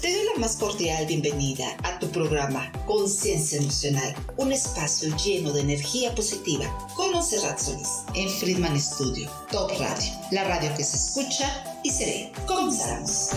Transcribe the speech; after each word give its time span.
Te 0.00 0.12
doy 0.12 0.24
la 0.32 0.40
más 0.40 0.56
cordial 0.56 1.06
bienvenida 1.06 1.66
a 1.84 1.98
tu 1.98 2.08
programa 2.10 2.70
Conciencia 2.86 3.58
Emocional, 3.58 4.14
un 4.36 4.52
espacio 4.52 5.14
lleno 5.16 5.52
de 5.52 5.60
energía 5.60 6.14
positiva 6.14 6.66
con 6.96 7.12
Monserrat 7.12 7.58
Solís 7.58 8.04
en 8.14 8.28
Friedman 8.28 8.78
Studio, 8.80 9.30
Top 9.50 9.70
Radio, 9.78 10.12
la 10.30 10.44
radio 10.44 10.74
que 10.76 10.84
se 10.84 10.96
escucha 10.96 11.80
y 11.84 11.90
se 11.90 12.04
ve. 12.06 12.32
Comenzamos. 12.46 13.30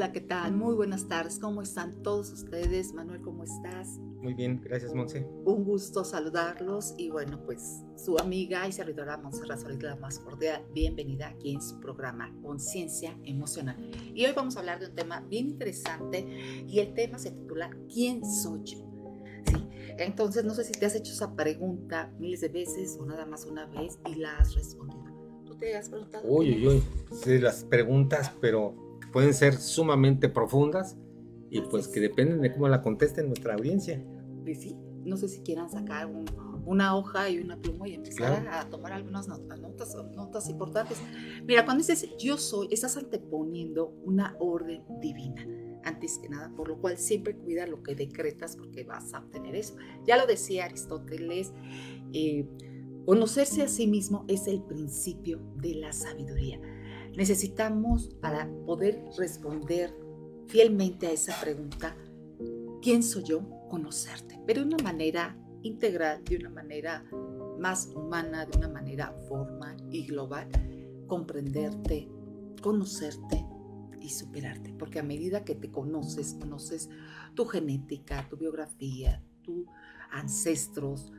Hola, 0.00 0.12
¿qué 0.12 0.22
tal? 0.22 0.52
Muy 0.54 0.74
buenas 0.74 1.08
tardes. 1.08 1.38
¿Cómo 1.38 1.60
están 1.60 2.02
todos 2.02 2.32
ustedes? 2.32 2.94
Manuel, 2.94 3.20
¿cómo 3.20 3.44
estás? 3.44 3.98
Muy 3.98 4.32
bien, 4.32 4.58
gracias, 4.64 4.94
Monse. 4.94 5.26
Un 5.44 5.62
gusto 5.62 6.04
saludarlos 6.04 6.94
y 6.96 7.10
bueno, 7.10 7.38
pues 7.44 7.82
su 7.96 8.16
amiga 8.16 8.66
y 8.66 8.72
servidora 8.72 9.18
Montserrat 9.18 9.58
Solís, 9.58 9.82
la 9.82 9.96
más 9.96 10.18
cordial, 10.18 10.64
bienvenida 10.72 11.28
aquí 11.28 11.52
en 11.52 11.60
su 11.60 11.78
programa 11.80 12.34
Conciencia 12.42 13.14
Emocional. 13.24 13.76
Y 14.14 14.24
hoy 14.24 14.32
vamos 14.34 14.56
a 14.56 14.60
hablar 14.60 14.80
de 14.80 14.86
un 14.86 14.94
tema 14.94 15.20
bien 15.20 15.48
interesante 15.48 16.26
y 16.66 16.78
el 16.78 16.94
tema 16.94 17.18
se 17.18 17.32
titula 17.32 17.68
¿Quién 17.92 18.24
soy 18.24 18.62
yo? 18.64 18.78
Sí, 19.44 19.56
entonces 19.98 20.46
no 20.46 20.54
sé 20.54 20.64
si 20.64 20.72
te 20.72 20.86
has 20.86 20.94
hecho 20.94 21.12
esa 21.12 21.36
pregunta 21.36 22.10
miles 22.18 22.40
de 22.40 22.48
veces 22.48 22.96
o 22.98 23.04
nada 23.04 23.26
más 23.26 23.44
una 23.44 23.66
vez 23.66 23.98
y 24.06 24.14
la 24.14 24.38
has 24.38 24.54
respondido. 24.54 25.44
¿Tú 25.44 25.58
te 25.58 25.76
has 25.76 25.90
preguntado? 25.90 26.26
Uy, 26.26 26.52
uy, 26.52 26.66
uy, 26.68 26.82
sí, 27.22 27.38
las 27.38 27.64
preguntas, 27.64 28.32
pero 28.40 28.89
pueden 29.12 29.34
ser 29.34 29.54
sumamente 29.54 30.28
profundas 30.28 30.96
y 31.50 31.60
pues 31.62 31.88
que 31.88 32.00
dependen 32.00 32.40
de 32.40 32.52
cómo 32.52 32.68
la 32.68 32.82
contesten 32.82 33.26
nuestra 33.26 33.54
audiencia. 33.54 34.02
Pues 34.44 34.60
sí, 34.60 34.76
no 35.04 35.16
sé 35.16 35.28
si 35.28 35.40
quieran 35.40 35.70
sacar 35.70 36.08
una 36.64 36.96
hoja 36.96 37.28
y 37.28 37.38
una 37.38 37.56
pluma 37.56 37.88
y 37.88 37.94
empezar 37.94 38.46
a, 38.48 38.68
tomar 38.68 38.92
algunas 38.92 39.26
notas, 39.28 39.60
notas, 39.60 39.96
notas 40.14 40.48
importantes. 40.48 40.98
Mira, 41.44 41.64
cuando 41.64 41.84
dices 41.84 42.08
yo 42.18 42.36
soy, 42.36 42.68
estás 42.70 42.96
anteponiendo 42.96 43.94
una 44.04 44.36
orden 44.38 44.82
divina 45.00 45.46
antes 45.84 46.18
que 46.18 46.28
nada, 46.28 46.52
por 46.54 46.68
lo 46.68 46.78
cual 46.78 46.98
siempre 46.98 47.34
cuida 47.34 47.66
lo 47.66 47.82
que 47.82 47.94
decretas 47.94 48.56
porque 48.56 48.84
vas 48.84 49.14
a 49.14 49.20
obtener 49.20 49.56
eso. 49.56 49.76
Ya 50.06 50.16
lo 50.16 50.26
decía 50.26 50.66
Aristóteles, 50.66 51.52
eh, 52.12 52.46
conocerse 53.06 53.62
a 53.62 53.68
sí 53.68 53.86
mismo 53.86 54.24
es 54.28 54.46
el 54.46 54.62
principio 54.62 55.40
de 55.56 55.74
la 55.76 55.92
sabiduría. 55.92 56.60
Necesitamos, 57.16 58.08
para 58.20 58.48
poder 58.66 59.04
responder 59.18 59.94
fielmente 60.46 61.06
a 61.06 61.12
esa 61.12 61.38
pregunta, 61.40 61.96
¿quién 62.82 63.02
soy 63.02 63.24
yo? 63.24 63.40
Conocerte, 63.68 64.40
pero 64.46 64.62
de 64.62 64.74
una 64.74 64.82
manera 64.82 65.36
integral, 65.62 66.24
de 66.24 66.36
una 66.36 66.50
manera 66.50 67.04
más 67.58 67.88
humana, 67.94 68.46
de 68.46 68.58
una 68.58 68.68
manera 68.68 69.12
formal 69.28 69.76
y 69.90 70.06
global, 70.06 70.48
comprenderte, 71.06 72.08
conocerte 72.62 73.44
y 74.00 74.08
superarte. 74.08 74.72
Porque 74.72 74.98
a 74.98 75.02
medida 75.02 75.44
que 75.44 75.54
te 75.54 75.70
conoces, 75.70 76.34
conoces 76.34 76.88
tu 77.34 77.44
genética, 77.44 78.26
tu 78.28 78.36
biografía, 78.36 79.22
tus 79.42 79.66
ancestros, 80.10 81.12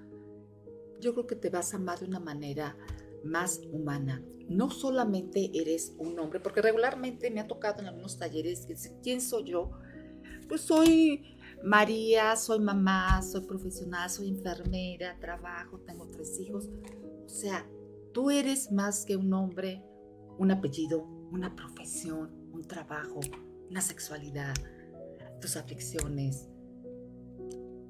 yo 0.99 1.13
creo 1.13 1.27
que 1.27 1.35
te 1.35 1.49
vas 1.49 1.73
a 1.73 1.77
amar 1.77 1.99
de 1.99 2.05
una 2.05 2.19
manera 2.19 2.77
más 3.23 3.61
humana. 3.71 4.23
No 4.49 4.69
solamente 4.69 5.51
eres 5.53 5.93
un 5.97 6.19
hombre, 6.19 6.39
porque 6.39 6.61
regularmente 6.61 7.31
me 7.31 7.39
ha 7.39 7.47
tocado 7.47 7.81
en 7.81 7.87
algunos 7.87 8.17
talleres 8.17 8.65
que 8.65 8.73
dicen, 8.73 8.99
¿quién 9.01 9.21
soy 9.21 9.45
yo? 9.45 9.71
Pues 10.47 10.61
soy 10.61 11.37
María, 11.63 12.35
soy 12.35 12.59
mamá, 12.59 13.21
soy 13.21 13.41
profesional, 13.41 14.09
soy 14.09 14.29
enfermera, 14.29 15.17
trabajo, 15.19 15.79
tengo 15.79 16.07
tres 16.07 16.39
hijos. 16.39 16.69
O 17.25 17.29
sea, 17.29 17.65
tú 18.13 18.29
eres 18.29 18.71
más 18.71 19.05
que 19.05 19.15
un 19.15 19.31
hombre, 19.33 19.83
un 20.37 20.51
apellido, 20.51 21.03
una 21.31 21.55
profesión, 21.55 22.49
un 22.51 22.63
trabajo, 22.63 23.19
una 23.69 23.79
sexualidad, 23.79 24.53
tus 25.39 25.55
aflicciones, 25.55 26.49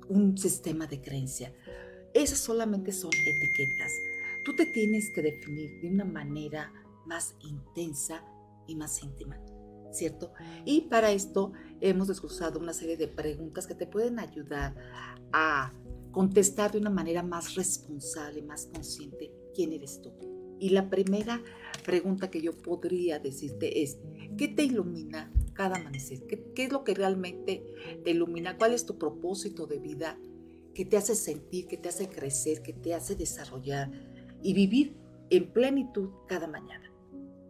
un 0.08 0.38
sistema 0.38 0.86
de 0.86 1.02
creencia. 1.02 1.54
Esas 2.14 2.40
solamente 2.40 2.92
son 2.92 3.12
etiquetas. 3.14 3.92
Tú 4.44 4.56
te 4.56 4.66
tienes 4.66 5.12
que 5.12 5.22
definir 5.22 5.82
de 5.82 5.90
una 5.90 6.06
manera 6.06 6.74
más 7.06 7.36
intensa 7.42 8.24
y 8.68 8.76
más 8.76 9.04
íntima, 9.04 9.40
¿cierto? 9.92 10.34
Y 10.66 10.82
para 10.82 11.12
esto 11.12 11.52
hemos 11.80 12.08
desglosado 12.08 12.60
una 12.60 12.74
serie 12.74 12.98
de 12.98 13.08
preguntas 13.08 13.68
que 13.68 13.76
te 13.76 13.88
pueden 13.88 14.20
ayudar 14.20 14.76
a 15.32 15.72
contestar 16.12 16.72
de 16.72 16.80
una 16.80 16.90
manera 16.90 17.24
más 17.24 17.56
responsable, 17.56 18.42
más 18.42 18.68
consciente 18.68 19.32
quién 19.54 19.74
eres 19.74 20.02
tú. 20.02 20.12
Y 20.60 20.70
la 20.70 20.90
primera 20.90 21.42
pregunta 21.84 22.30
que 22.30 22.42
yo 22.42 22.54
podría 22.54 23.20
decirte 23.20 23.82
es, 23.82 23.98
¿qué 24.38 24.48
te 24.48 24.64
ilumina 24.64 25.32
cada 25.54 25.78
amanecer? 25.78 26.26
¿Qué, 26.28 26.52
¿Qué, 26.54 26.66
es 26.66 26.72
lo 26.72 26.84
que 26.84 26.94
realmente 26.94 27.64
te 28.04 28.12
ilumina? 28.12 28.58
¿Cuál 28.58 28.74
es 28.74 28.86
tu 28.86 28.98
propósito 28.98 29.66
de 29.66 29.80
vida 29.80 30.20
que 30.76 30.86
te 30.86 30.98
hace 30.98 31.16
sentir, 31.16 31.68
que 31.68 31.78
te 31.78 31.90
hace 31.90 32.10
crecer, 32.10 32.62
que 32.62 32.74
te 32.74 32.94
hace 32.94 33.16
desarrollar? 33.16 34.11
Y 34.42 34.54
vivir 34.54 34.96
en 35.30 35.52
plenitud 35.52 36.10
cada 36.28 36.48
mañana. 36.48 36.92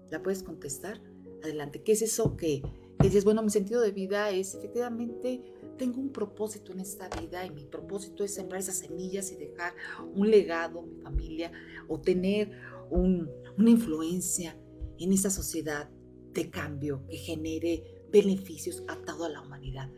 ¿La 0.09 0.21
puedes 0.21 0.43
contestar? 0.43 1.01
Adelante. 1.43 1.81
¿Qué 1.83 1.93
es 1.93 2.01
eso 2.01 2.35
que, 2.37 2.61
dices, 3.01 3.23
bueno, 3.23 3.41
mi 3.41 3.49
sentido 3.49 3.81
de 3.81 3.91
vida 3.91 4.29
es 4.29 4.55
efectivamente, 4.55 5.41
tengo 5.77 5.99
un 5.99 6.11
propósito 6.11 6.71
en 6.73 6.81
esta 6.81 7.09
vida 7.19 7.45
y 7.45 7.49
mi 7.49 7.65
propósito 7.65 8.23
es 8.23 8.33
sembrar 8.35 8.59
esas 8.59 8.77
semillas 8.77 9.31
y 9.31 9.35
dejar 9.35 9.73
un 10.13 10.29
legado 10.29 10.79
a 10.79 10.83
mi 10.83 11.01
familia 11.01 11.51
o 11.87 11.99
tener 11.99 12.51
una 12.91 13.69
influencia 13.69 14.55
en 14.99 15.13
esta 15.13 15.29
sociedad 15.29 15.89
de 16.33 16.49
cambio 16.49 17.03
que 17.09 17.17
genere 17.17 18.05
beneficios 18.11 18.83
a 18.87 18.95
toda 18.97 19.29
la 19.29 19.41
humanidad. 19.41 19.89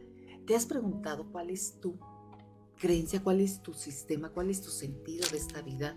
¿Te 0.45 0.55
has 0.55 0.65
preguntado 0.65 1.29
cuál 1.31 1.49
es 1.49 1.79
tu 1.79 1.97
creencia, 2.79 3.23
cuál 3.23 3.41
es 3.41 3.61
tu 3.61 3.73
sistema, 3.73 4.29
cuál 4.29 4.49
es 4.49 4.61
tu 4.61 4.69
sentido 4.69 5.27
de 5.31 5.37
esta 5.37 5.61
vida? 5.61 5.95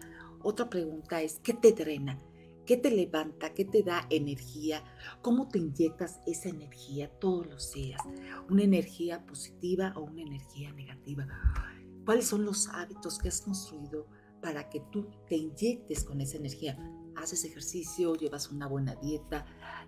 Otra 0.49 0.71
pregunta 0.71 1.23
es, 1.23 1.41
¿qué 1.43 1.55
te 1.55 1.73
drena? 1.73 2.21
¿Qué 2.67 2.77
te 2.77 2.93
levanta? 2.93 3.53
¿Qué 3.53 3.65
te 3.65 3.83
da 3.83 4.07
energía? 4.11 4.85
¿Cómo 5.21 5.49
te 5.49 5.59
inyectas 5.59 6.21
esa 6.25 6.51
energía 6.51 7.11
todos 7.19 7.49
los 7.49 7.73
días? 7.73 8.01
¿Una 8.49 8.63
energía 8.63 9.27
positiva 9.27 9.93
o 9.97 10.03
una 10.03 10.23
energía 10.23 10.73
negativa? 10.73 11.27
¿Cuáles 12.05 12.29
son 12.29 12.45
los 12.45 12.69
hábitos 12.69 13.19
que 13.19 13.27
has 13.27 13.41
construido 13.41 14.07
para 14.41 14.69
que 14.69 14.85
tú 14.93 15.09
te 15.29 15.35
inyectes 15.35 16.05
con 16.05 16.21
esa 16.21 16.37
energía? 16.37 16.79
Haces 17.17 17.45
ejercicio, 17.45 18.15
llevas 18.15 18.53
una 18.53 18.69
buena 18.69 18.95
dieta, 18.95 19.47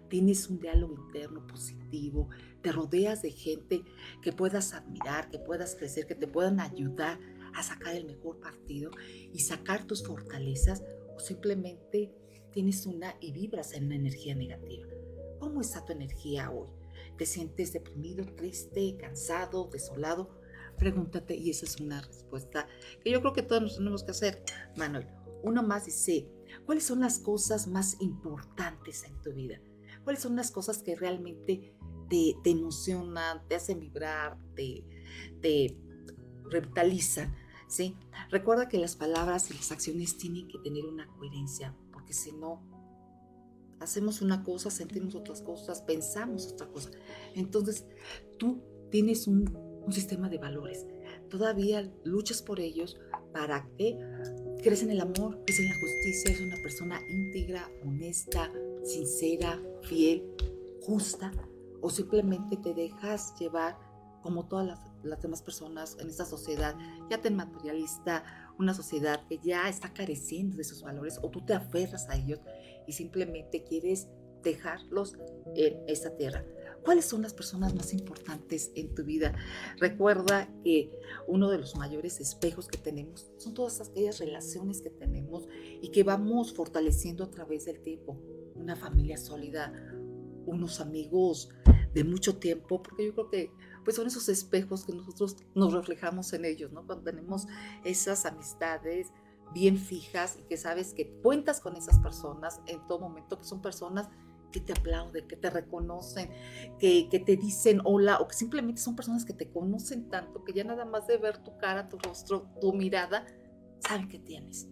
tienes 0.08 0.48
un 0.48 0.58
diálogo 0.58 0.96
interno 1.06 1.46
positivo, 1.46 2.30
te 2.62 2.72
rodeas 2.72 3.22
de 3.22 3.30
gente 3.30 3.84
que 4.22 4.32
puedas 4.32 4.74
admirar, 4.74 5.30
que 5.30 5.38
puedas 5.38 5.76
crecer, 5.76 6.08
que 6.08 6.16
te 6.16 6.26
puedan 6.26 6.58
ayudar 6.58 7.20
a 7.54 7.62
sacar 7.62 7.94
el 7.94 8.04
mejor 8.04 8.40
partido 8.40 8.90
y 9.32 9.40
sacar 9.40 9.86
tus 9.86 10.04
fortalezas 10.04 10.82
o 11.14 11.20
simplemente 11.20 12.12
tienes 12.52 12.86
una 12.86 13.14
y 13.20 13.32
vibras 13.32 13.72
en 13.74 13.86
una 13.86 13.96
energía 13.96 14.34
negativa. 14.34 14.86
¿Cómo 15.38 15.60
está 15.60 15.84
tu 15.84 15.92
energía 15.92 16.50
hoy? 16.50 16.68
¿Te 17.16 17.26
sientes 17.26 17.72
deprimido, 17.72 18.24
triste, 18.36 18.96
cansado, 18.98 19.68
desolado? 19.72 20.40
Pregúntate 20.78 21.34
y 21.34 21.50
esa 21.50 21.66
es 21.66 21.80
una 21.80 22.00
respuesta 22.00 22.68
que 23.02 23.10
yo 23.10 23.20
creo 23.20 23.32
que 23.32 23.42
todos 23.42 23.62
nos 23.62 23.76
tenemos 23.76 24.04
que 24.04 24.12
hacer, 24.12 24.42
Manuel. 24.76 25.06
Uno 25.42 25.62
más 25.62 25.86
dice, 25.86 26.28
¿cuáles 26.66 26.84
son 26.84 27.00
las 27.00 27.18
cosas 27.18 27.66
más 27.66 28.00
importantes 28.00 29.04
en 29.04 29.20
tu 29.22 29.32
vida? 29.32 29.60
¿Cuáles 30.04 30.22
son 30.22 30.36
las 30.36 30.50
cosas 30.50 30.82
que 30.82 30.96
realmente 30.96 31.74
te, 32.08 32.34
emocionan, 32.44 33.46
te 33.48 33.54
hacen 33.54 33.80
vibrar, 33.80 34.38
te, 34.54 34.84
te 35.40 35.76
revitalizan? 36.50 37.34
¿sí? 37.68 37.96
Recuerda 38.30 38.68
que 38.68 38.78
las 38.78 38.96
palabras 38.96 39.50
y 39.50 39.54
las 39.54 39.70
acciones 39.70 40.16
tienen 40.16 40.48
que 40.48 40.58
tener 40.58 40.84
una 40.84 41.06
coherencia, 41.06 41.74
porque 41.92 42.12
si 42.12 42.32
no, 42.32 42.62
hacemos 43.78 44.20
una 44.22 44.42
cosa, 44.42 44.70
sentimos 44.70 45.14
otras 45.14 45.42
cosas, 45.42 45.82
pensamos 45.82 46.48
otra 46.52 46.66
cosa. 46.68 46.90
Entonces, 47.34 47.86
tú 48.38 48.62
tienes 48.90 49.26
un, 49.26 49.54
un 49.84 49.92
sistema 49.92 50.28
de 50.28 50.38
valores, 50.38 50.86
todavía 51.28 51.92
luchas 52.04 52.42
por 52.42 52.58
ellos 52.58 52.98
para 53.32 53.68
que 53.76 53.98
crees 54.62 54.82
en 54.82 54.90
el 54.90 55.00
amor, 55.00 55.42
crees 55.44 55.60
en 55.60 55.68
la 55.68 55.78
justicia, 55.78 56.30
eres 56.30 56.40
una 56.40 56.62
persona 56.62 57.00
íntegra, 57.08 57.70
honesta, 57.84 58.50
sincera, 58.82 59.62
fiel, 59.82 60.24
justa, 60.80 61.30
o 61.80 61.90
simplemente 61.90 62.56
te 62.56 62.74
dejas 62.74 63.34
llevar 63.38 63.78
como 64.28 64.44
todas 64.44 64.66
las 64.66 64.78
las 65.02 65.22
demás 65.22 65.40
personas 65.40 65.96
en 66.00 66.08
esta 66.08 66.26
sociedad 66.26 66.76
ya 67.08 67.22
tan 67.22 67.34
materialista, 67.34 68.24
una 68.58 68.74
sociedad 68.74 69.26
que 69.26 69.38
ya 69.38 69.68
está 69.70 69.94
careciendo 69.94 70.56
de 70.56 70.62
esos 70.62 70.82
valores 70.82 71.18
o 71.22 71.30
tú 71.30 71.44
te 71.46 71.54
aferras 71.54 72.10
a 72.10 72.16
ellos 72.16 72.40
y 72.86 72.92
simplemente 72.92 73.64
quieres 73.64 74.08
dejarlos 74.42 75.16
en 75.54 75.78
esta 75.86 76.14
tierra. 76.14 76.44
¿Cuáles 76.84 77.06
son 77.06 77.22
las 77.22 77.32
personas 77.32 77.74
más 77.74 77.94
importantes 77.94 78.70
en 78.74 78.94
tu 78.94 79.02
vida? 79.02 79.34
Recuerda 79.78 80.48
que 80.62 80.92
uno 81.26 81.50
de 81.50 81.58
los 81.58 81.74
mayores 81.76 82.20
espejos 82.20 82.68
que 82.68 82.76
tenemos 82.76 83.30
son 83.38 83.54
todas 83.54 83.80
aquellas 83.80 84.18
relaciones 84.18 84.82
que 84.82 84.90
tenemos 84.90 85.48
y 85.80 85.88
que 85.88 86.02
vamos 86.02 86.52
fortaleciendo 86.52 87.24
a 87.24 87.30
través 87.30 87.64
del 87.64 87.80
tiempo. 87.80 88.20
Una 88.54 88.76
familia 88.76 89.16
sólida, 89.16 89.72
unos 90.46 90.80
amigos 90.80 91.48
de 91.94 92.04
mucho 92.04 92.36
tiempo, 92.38 92.82
porque 92.82 93.06
yo 93.06 93.14
creo 93.14 93.30
que 93.30 93.52
pues 93.84 93.96
son 93.96 94.06
esos 94.06 94.28
espejos 94.28 94.84
que 94.84 94.92
nosotros 94.92 95.36
nos 95.54 95.72
reflejamos 95.72 96.32
en 96.32 96.44
ellos, 96.44 96.72
¿no? 96.72 96.86
Cuando 96.86 97.04
tenemos 97.04 97.46
esas 97.84 98.26
amistades 98.26 99.12
bien 99.52 99.78
fijas 99.78 100.36
y 100.38 100.42
que 100.42 100.56
sabes 100.56 100.92
que 100.92 101.10
cuentas 101.22 101.60
con 101.60 101.76
esas 101.76 101.98
personas 101.98 102.60
en 102.66 102.86
todo 102.86 103.00
momento, 103.00 103.38
que 103.38 103.44
son 103.44 103.62
personas 103.62 104.08
que 104.52 104.60
te 104.60 104.72
aplauden, 104.72 105.28
que 105.28 105.36
te 105.36 105.50
reconocen, 105.50 106.30
que, 106.78 107.08
que, 107.10 107.18
te 107.18 107.36
dicen 107.36 107.80
hola 107.84 108.18
o 108.18 108.28
que 108.28 108.34
simplemente 108.34 108.80
son 108.80 108.96
personas 108.96 109.24
que 109.24 109.34
te 109.34 109.50
conocen 109.50 110.08
tanto 110.08 110.42
que 110.44 110.52
ya 110.52 110.64
nada 110.64 110.84
más 110.84 111.06
de 111.06 111.18
ver 111.18 111.38
tu 111.38 111.56
cara, 111.58 111.88
tu 111.88 111.98
rostro, 111.98 112.48
tu 112.60 112.72
mirada, 112.72 113.26
saben 113.80 114.08
que 114.08 114.18
tienes. 114.18 114.68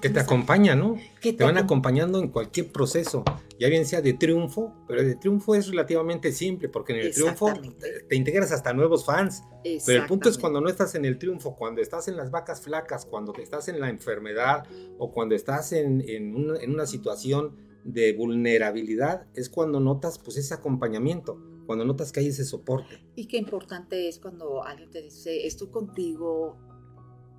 Que 0.00 0.10
te 0.10 0.20
acompañan, 0.20 0.78
¿no? 0.78 0.96
Te, 1.20 1.32
van 1.32 1.58
acompañando 1.58 2.18
en 2.18 2.28
cualquier 2.28 2.70
proceso, 2.70 3.24
ya 3.58 3.68
bien 3.68 3.86
sea 3.86 4.00
de 4.00 4.12
triunfo, 4.12 4.74
pero 4.86 5.00
el 5.00 5.18
triunfo 5.18 5.54
es 5.54 5.68
relativamente 5.68 6.32
simple, 6.32 6.68
porque 6.68 6.92
en 6.92 7.00
el 7.00 7.14
triunfo 7.14 7.52
te, 8.08 8.16
integras 8.16 8.52
hasta 8.52 8.72
nuevos 8.72 9.04
fans. 9.04 9.42
Pero 9.84 10.02
el 10.02 10.08
punto 10.08 10.28
es 10.28 10.38
cuando 10.38 10.60
no 10.60 10.68
estás 10.68 10.94
en 10.94 11.04
el 11.04 11.18
triunfo, 11.18 11.56
cuando 11.56 11.80
estás 11.80 12.08
en 12.08 12.16
las 12.16 12.30
vacas 12.30 12.60
flacas, 12.60 13.06
cuando 13.06 13.32
estás 13.34 13.68
en 13.68 13.80
la 13.80 13.88
enfermedad 13.88 14.66
o 14.98 15.12
cuando 15.12 15.34
estás 15.34 15.72
en, 15.72 16.02
en, 16.08 16.34
una, 16.34 16.58
en 16.58 16.72
una 16.72 16.86
situación 16.86 17.56
de 17.86 18.12
vulnerabilidad 18.12 19.26
es 19.34 19.48
cuando 19.48 19.78
notas 19.78 20.18
pues 20.18 20.36
ese 20.36 20.52
acompañamiento, 20.54 21.40
cuando 21.66 21.84
notas 21.84 22.12
que 22.12 22.20
hay 22.20 22.28
ese 22.28 22.44
soporte. 22.44 23.00
Y 23.14 23.26
qué 23.26 23.38
importante 23.38 24.08
es 24.08 24.18
cuando 24.18 24.64
alguien 24.64 24.90
te 24.90 25.02
dice, 25.02 25.46
estoy 25.46 25.68
contigo, 25.68 26.58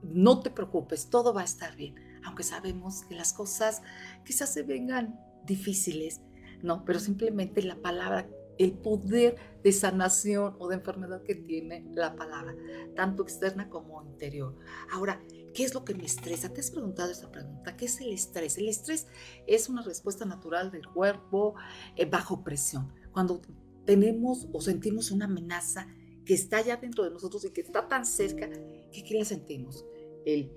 no 0.04 0.40
te 0.40 0.50
preocupes, 0.50 1.10
todo 1.10 1.34
va 1.34 1.42
a 1.42 1.46
estar 1.46 1.76
bien, 1.76 1.96
aunque 2.28 2.44
sabemos 2.44 3.04
que 3.06 3.16
las 3.16 3.34
cosas 3.34 3.82
quizás 4.26 4.54
se 4.54 4.64
vengan 4.64 5.20
difíciles, 5.46 6.22
¿no? 6.62 6.84
Pero 6.86 7.00
simplemente 7.00 7.62
la 7.64 7.78
palabra, 7.78 8.28
el 8.58 8.74
poder 8.74 9.38
de 9.64 9.72
sanación 9.72 10.56
o 10.60 10.68
de 10.68 10.76
enfermedad 10.76 11.24
que 11.24 11.36
tiene 11.36 11.86
la 11.94 12.16
palabra, 12.16 12.56
tanto 12.96 13.24
externa 13.24 13.70
como 13.70 14.04
interior. 14.04 14.56
Ahora, 14.92 15.22
¿Qué 15.54 15.64
es 15.64 15.74
lo 15.74 15.84
que 15.84 15.96
me 15.96 16.06
estresa? 16.06 16.54
¿Te 16.54 16.62
has 16.62 16.70
preguntado 16.70 17.12
esta 17.12 17.32
pregunta? 17.32 17.76
¿Qué 17.76 17.86
es 17.86 18.00
el 18.00 18.14
estrés? 18.14 18.60
El 18.60 18.70
estrés 18.70 19.08
es 19.48 19.70
una 19.70 19.82
respuesta 19.82 20.24
natural 20.24 20.70
del 20.70 20.86
cuerpo 20.86 21.56
eh, 21.96 22.06
bajo 22.06 22.44
presión. 22.44 22.94
Cuando 23.12 23.42
tenemos 23.84 24.48
o 24.54 24.62
sentimos 24.62 25.10
una 25.10 25.26
amenaza 25.26 25.88
que 26.26 26.36
está 26.36 26.62
ya 26.62 26.78
dentro 26.78 27.06
de 27.06 27.10
nosotros 27.10 27.44
y 27.44 27.50
que 27.50 27.62
está 27.62 27.88
tan 27.88 28.06
cerca, 28.06 28.48
¿qué, 28.92 29.04
qué 29.04 29.26
sentimos? 29.26 29.84
El, 30.28 30.52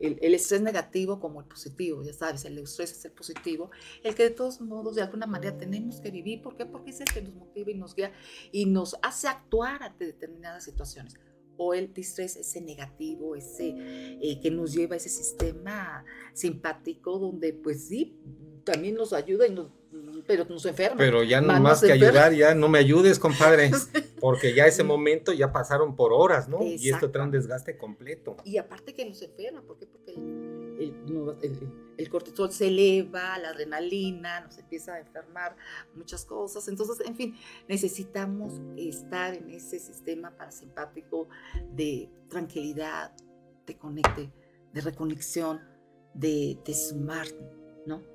el, 0.00 0.34
estrés 0.34 0.62
negativo 0.62 1.20
como 1.20 1.40
el 1.40 1.46
positivo, 1.46 2.02
ya 2.02 2.12
sabes, 2.12 2.44
el 2.44 2.58
estrés 2.58 2.92
es 2.92 3.04
el 3.04 3.12
positivo, 3.12 3.70
el 4.02 4.14
que 4.14 4.24
de 4.24 4.30
todos 4.30 4.60
modos 4.60 4.94
de 4.94 5.02
alguna 5.02 5.26
manera 5.26 5.56
tenemos 5.56 6.00
que 6.00 6.10
vivir. 6.10 6.42
¿Por 6.42 6.56
qué? 6.56 6.66
Porque 6.66 6.90
es 6.90 7.00
el 7.00 7.12
que 7.12 7.22
nos 7.22 7.34
motiva 7.34 7.70
y 7.70 7.74
nos 7.74 7.94
guía 7.94 8.12
y 8.50 8.66
nos 8.66 8.96
hace 9.02 9.28
actuar 9.28 9.82
ante 9.82 10.06
determinadas 10.06 10.64
situaciones 10.64 11.18
o 11.56 11.74
el 11.74 11.92
distrés, 11.92 12.36
ese 12.36 12.60
negativo, 12.60 13.36
ese 13.36 13.74
eh, 14.20 14.40
que 14.40 14.50
nos 14.50 14.72
lleva 14.72 14.94
a 14.94 14.96
ese 14.96 15.10
sistema 15.10 16.04
simpático 16.32 17.18
donde 17.18 17.52
pues 17.52 17.88
sí, 17.88 18.16
también 18.64 18.94
nos 18.94 19.12
ayuda 19.12 19.46
y 19.46 19.50
nos, 19.50 19.70
pero 20.26 20.44
nos 20.44 20.64
enferma. 20.66 20.96
Pero 20.96 21.22
ya 21.22 21.40
no 21.40 21.58
más, 21.60 21.80
que 21.80 21.92
ayudar, 21.92 22.32
ya 22.32 22.54
no 22.54 22.68
me 22.68 22.78
ayudes, 22.78 23.18
compadre, 23.18 23.70
porque 24.20 24.54
ya 24.54 24.66
ese 24.66 24.84
momento 24.84 25.32
ya 25.32 25.52
pasaron 25.52 25.96
por 25.96 26.12
horas, 26.12 26.48
¿no? 26.48 26.62
Y 26.62 26.90
esto 26.90 27.10
trae 27.10 27.24
un 27.24 27.30
desgaste 27.30 27.76
completo. 27.76 28.36
Y 28.44 28.58
aparte 28.58 28.94
que 28.94 29.04
nos 29.04 29.20
enferma, 29.22 29.62
¿por 29.62 29.78
qué? 29.78 29.86
Porque 29.86 30.12
el, 30.12 32.08
cortisol 32.10 32.52
se 32.52 32.68
eleva, 32.68 33.38
la 33.38 33.50
adrenalina, 33.50 34.40
nos 34.40 34.58
empieza 34.58 34.94
a 34.94 35.00
enfermar 35.00 35.56
muchas 35.94 36.24
cosas. 36.24 36.68
Entonces, 36.68 37.06
en 37.06 37.14
fin, 37.14 37.36
necesitamos 37.68 38.60
estar 38.76 39.34
en 39.34 39.50
ese 39.50 39.78
sistema 39.78 40.36
parasimpático 40.36 41.28
de 41.72 42.10
tranquilidad, 42.28 43.12
de 43.66 43.76
conecte, 43.76 44.32
de 44.72 44.80
reconexión, 44.80 45.60
de, 46.14 46.58
de 46.64 46.74
sumar, 46.74 47.26
¿no? 47.86 48.11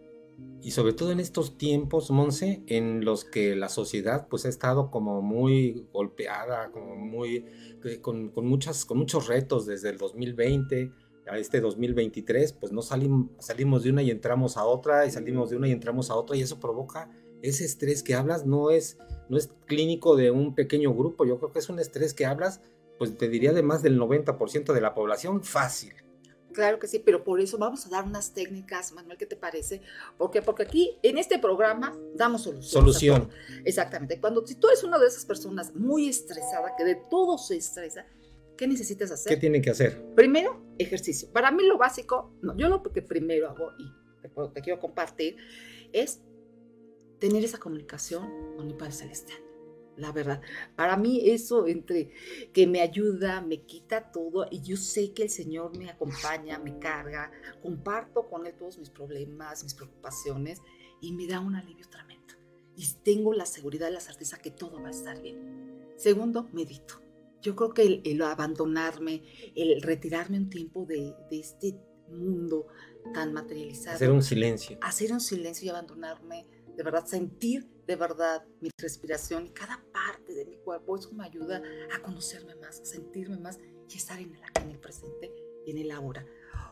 Y 0.62 0.72
sobre 0.72 0.94
todo 0.94 1.12
en 1.12 1.20
estos 1.20 1.58
tiempos, 1.58 2.12
Monse, 2.12 2.64
en 2.68 3.06
los 3.06 3.24
que 3.24 3.56
la 3.56 3.70
sociedad 3.70 4.28
pues 4.28 4.46
ha 4.46 4.50
estado 4.50 4.92
como 4.92 5.22
muy 5.22 5.88
golpeada, 5.94 6.72
como 6.72 6.96
muy, 6.96 7.46
eh, 7.86 8.02
con, 8.02 8.32
muchas, 8.36 8.86
con 8.86 8.98
muchos 8.98 9.28
retos 9.28 9.66
desde 9.66 9.90
el 9.90 9.98
2020 9.98 10.92
a 11.28 11.38
este 11.38 11.62
2023, 11.62 12.54
pues 12.54 12.72
no 12.72 12.82
salimos, 12.82 13.30
salimos 13.40 13.84
de 13.84 13.92
una 13.92 14.02
y 14.02 14.12
entramos 14.12 14.58
a 14.58 14.66
otra, 14.66 15.06
y 15.06 15.12
salimos 15.12 15.50
de 15.50 15.58
una 15.58 15.68
y 15.68 15.72
entramos 15.72 16.10
a 16.10 16.16
otra, 16.16 16.36
y 16.38 16.42
eso 16.42 16.60
provoca 16.60 17.10
ese 17.42 17.66
estrés 17.66 18.04
que 18.04 18.16
hablas, 18.16 18.46
no 18.46 18.72
es, 18.72 18.98
no 19.30 19.38
es 19.38 19.50
clínico 19.66 20.16
de 20.16 20.32
un 20.32 20.56
pequeño 20.56 20.94
grupo, 20.94 21.26
yo 21.26 21.38
creo 21.38 21.52
que 21.52 21.60
es 21.60 21.70
un 21.70 21.80
estrés 21.80 22.14
que 22.14 22.26
hablas, 22.26 22.62
pues 22.98 23.18
te 23.18 23.30
diría 23.30 23.54
de 23.54 23.64
más 23.64 23.84
del 23.84 24.00
90% 24.00 24.74
de 24.74 24.82
la 24.82 24.94
población 24.94 25.44
fácil. 25.44 25.94
Claro 26.58 26.80
que 26.80 26.88
sí, 26.88 26.98
pero 26.98 27.24
por 27.24 27.40
eso 27.40 27.60
vamos 27.60 27.86
a 27.86 27.90
dar 27.90 28.04
unas 28.04 28.34
técnicas, 28.34 28.92
Manuel, 28.92 29.16
¿qué 29.16 29.28
te 29.28 29.36
parece? 29.36 29.80
Porque, 30.18 30.42
porque 30.42 30.64
aquí 30.64 30.98
en 31.04 31.20
este 31.20 31.38
programa 31.38 31.96
damos 32.16 32.42
solución. 32.42 32.82
Solución. 32.82 33.30
Exactamente. 33.64 34.20
Cuando 34.20 34.44
si 34.48 34.56
tú 34.56 34.68
eres 34.68 34.84
una 34.84 34.98
de 34.98 35.06
esas 35.06 35.24
personas 35.24 35.76
muy 35.76 36.10
estresada, 36.10 36.74
que 36.76 36.84
de 36.84 36.96
todo 37.12 37.38
se 37.38 37.58
estresa, 37.58 38.08
¿Qué 38.58 38.68
necesitas 38.68 39.12
hacer? 39.12 39.30
¿Qué 39.30 39.38
tienen 39.38 39.62
que 39.62 39.70
hacer? 39.70 40.04
Primero, 40.16 40.60
ejercicio. 40.80 41.30
Para 41.32 41.52
mí 41.52 41.64
lo 41.64 41.78
básico, 41.78 42.34
no, 42.42 42.58
yo 42.58 42.68
lo 42.68 42.82
que 42.82 43.04
primero 43.04 43.48
hago 43.52 43.74
y 43.78 43.86
te, 44.52 44.62
quiero 44.64 44.80
compartir 44.80 45.38
es 45.94 46.22
tener 47.20 47.44
esa 47.44 47.60
comunicación 47.60 48.56
con 48.56 48.66
mi 48.66 48.74
Padre 48.74 48.94
Celestial. 48.94 49.47
La 49.98 50.12
verdad, 50.12 50.42
para 50.76 50.96
mí 50.96 51.30
eso 51.30 51.68
entre 51.68 52.12
que 52.54 52.68
me 52.68 52.82
ayuda, 52.82 53.42
me 53.42 53.64
quita 53.64 54.12
todo 54.12 54.48
y 54.50 54.62
yo 54.62 54.78
sé 54.78 55.12
que 55.12 55.24
el 55.24 55.30
Señor 55.30 55.78
me 55.78 55.90
acompaña, 55.90 56.60
me 56.60 56.78
carga, 56.78 57.32
comparto 57.62 58.30
con 58.30 58.46
Él 58.46 58.54
todos 58.54 58.78
mis 58.78 58.90
problemas, 58.90 59.64
mis 59.64 59.74
preocupaciones 59.74 60.62
y 61.02 61.14
me 61.14 61.28
da 61.28 61.40
un 61.40 61.56
alivio 61.56 61.90
tremendo. 61.90 62.36
Y 62.76 62.86
tengo 63.04 63.34
la 63.34 63.48
seguridad 63.48 63.90
y 63.90 63.94
la 63.94 64.00
certeza 64.00 64.38
que 64.38 64.52
todo 64.52 64.82
va 64.82 64.90
a 64.90 64.92
estar 64.92 65.20
bien. 65.20 65.90
Segundo, 65.96 66.48
medito 66.54 67.08
yo 67.42 67.56
creo 67.56 67.74
que 67.74 68.02
el, 68.04 68.22
abandonarme, 68.22 69.24
el 69.56 69.82
retirarme 69.82 70.38
un 70.38 70.50
tiempo 70.50 70.86
de, 70.86 71.16
este 71.32 71.80
mundo 72.10 72.68
tan 73.14 73.34
materializado. 73.34 73.96
Hacer 73.96 74.12
un 74.12 74.24
silencio. 74.24 74.78
Hacer 74.82 75.12
un 75.12 75.22
silencio 75.22 75.66
y 75.66 75.70
abandonarme, 75.70 76.46
de 76.76 76.84
verdad, 76.84 77.06
sentir 77.06 77.70
de 77.86 77.96
verdad 77.96 78.44
mi 78.60 78.70
respiración 78.78 79.46
y 79.46 79.50
cada 79.52 79.84
parte 80.08 80.34
de 80.34 80.46
mi 80.46 80.58
cuerpo, 80.58 80.96
eso 80.96 81.12
me 81.14 81.26
ayuda 81.26 81.62
a 81.94 82.02
conocerme 82.02 82.56
más, 82.56 82.80
a 82.80 82.86
sentirme 82.86 83.38
más 83.38 83.60
y 83.90 83.98
estar 83.98 84.20
en 84.20 84.34
el 84.34 84.44
aquí, 84.44 84.64
en 84.64 84.72
el 84.72 84.80
presente 84.80 85.34
y 85.66 85.72
en 85.72 85.78
el 85.80 85.92
ahora. 85.92 86.26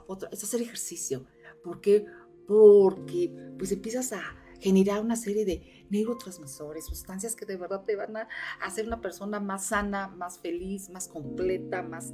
Otro 0.07 0.29
es 0.31 0.43
hacer 0.43 0.61
ejercicio. 0.61 1.25
¿Por 1.63 1.81
qué? 1.81 2.05
Porque 2.47 3.33
pues 3.57 3.71
empiezas 3.71 4.13
a 4.13 4.21
generar 4.61 5.01
una 5.01 5.15
serie 5.15 5.45
de 5.45 5.85
neurotransmisores, 5.89 6.85
sustancias 6.85 7.35
que 7.35 7.45
de 7.45 7.57
verdad 7.57 7.83
te 7.83 7.95
van 7.95 8.15
a 8.17 8.27
hacer 8.61 8.87
una 8.87 9.01
persona 9.01 9.39
más 9.39 9.67
sana, 9.67 10.07
más 10.07 10.39
feliz, 10.39 10.89
más 10.89 11.07
completa, 11.07 11.83
más, 11.83 12.13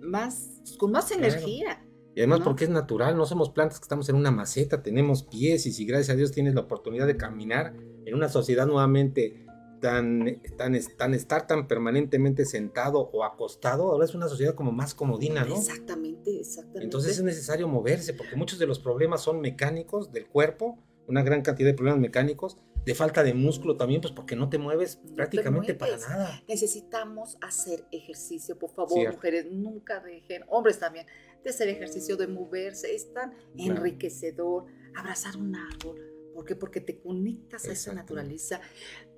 más 0.00 0.62
con 0.78 0.92
más 0.92 1.10
energía. 1.10 1.84
Y 2.14 2.20
además 2.20 2.40
porque 2.40 2.64
es 2.64 2.70
natural, 2.70 3.16
no 3.16 3.24
somos 3.24 3.50
plantas 3.50 3.78
que 3.78 3.84
estamos 3.84 4.08
en 4.08 4.16
una 4.16 4.30
maceta, 4.30 4.82
tenemos 4.82 5.22
pies 5.22 5.64
y 5.66 5.72
si 5.72 5.86
gracias 5.86 6.10
a 6.10 6.16
Dios 6.16 6.32
tienes 6.32 6.54
la 6.54 6.62
oportunidad 6.62 7.06
de 7.06 7.16
caminar 7.16 7.74
en 8.04 8.14
una 8.14 8.28
sociedad 8.28 8.66
nuevamente 8.66 9.46
tan, 9.82 10.40
tan, 10.56 10.78
tan 10.96 11.12
estar 11.12 11.46
tan 11.46 11.66
permanentemente 11.66 12.46
sentado 12.46 13.10
o 13.12 13.24
acostado, 13.24 13.90
ahora 13.90 14.04
es 14.04 14.14
una 14.14 14.28
sociedad 14.28 14.54
como 14.54 14.72
más 14.72 14.94
comodina, 14.94 15.44
¿no? 15.44 15.56
Exactamente, 15.56 16.40
exactamente. 16.40 16.84
Entonces 16.84 17.18
es 17.18 17.24
necesario 17.24 17.68
moverse 17.68 18.14
porque 18.14 18.36
muchos 18.36 18.58
de 18.58 18.66
los 18.66 18.78
problemas 18.78 19.20
son 19.20 19.40
mecánicos 19.40 20.12
del 20.12 20.26
cuerpo, 20.28 20.78
una 21.08 21.22
gran 21.22 21.42
cantidad 21.42 21.68
de 21.68 21.74
problemas 21.74 22.00
mecánicos 22.00 22.56
de 22.84 22.94
falta 22.94 23.22
de 23.22 23.34
músculo 23.34 23.76
también, 23.76 24.00
pues 24.00 24.12
porque 24.12 24.34
no 24.36 24.48
te 24.48 24.58
mueves 24.58 25.00
prácticamente 25.14 25.74
para 25.74 25.96
nada. 25.98 26.42
Necesitamos 26.48 27.38
hacer 27.40 27.84
ejercicio, 27.92 28.58
por 28.58 28.70
favor, 28.70 29.12
mujeres, 29.12 29.46
nunca 29.50 30.00
dejen, 30.00 30.44
hombres 30.48 30.78
también, 30.78 31.06
de 31.44 31.50
hacer 31.50 31.68
ejercicio, 31.68 32.16
de 32.16 32.28
moverse, 32.28 32.94
es 32.94 33.12
tan 33.12 33.34
enriquecedor, 33.56 34.66
abrazar 34.96 35.36
un 35.36 35.54
árbol, 35.54 36.11
¿por 36.32 36.44
qué? 36.44 36.56
Porque 36.56 36.80
te 36.80 37.00
conectas 37.00 37.66
a 37.66 37.72
esa 37.72 37.92
naturaleza, 37.92 38.60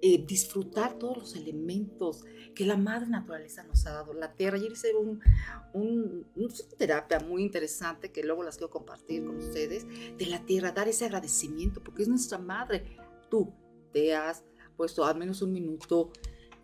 eh, 0.01 0.25
disfrutar 0.27 0.99
todos 0.99 1.17
los 1.17 1.37
elementos 1.37 2.25
que 2.55 2.65
la 2.65 2.77
madre 2.77 3.09
naturaleza 3.09 3.63
nos 3.65 3.87
ha 3.87 3.93
dado, 3.93 4.13
la 4.13 4.35
tierra. 4.35 4.57
Ayer 4.57 4.73
hice 4.73 4.95
un, 4.95 5.21
un, 5.73 6.27
una 6.35 6.55
terapia 6.77 7.21
muy 7.21 7.43
interesante 7.43 8.13
que 8.13 8.23
luego 8.23 8.43
las 8.43 8.57
quiero 8.57 8.71
compartir 8.71 9.25
con 9.25 9.37
ustedes, 9.37 9.87
de 10.19 10.27
la 10.27 10.45
tierra, 10.45 10.73
dar 10.73 10.89
ese 10.89 11.05
agradecimiento, 11.05 11.83
porque 11.83 12.03
es 12.03 12.09
nuestra 12.09 12.39
madre 12.39 12.97
tú 13.31 13.53
te 13.93 14.15
has 14.15 14.45
puesto 14.77 15.05
al 15.05 15.17
menos 15.17 15.43
un 15.43 15.53
minuto 15.53 16.13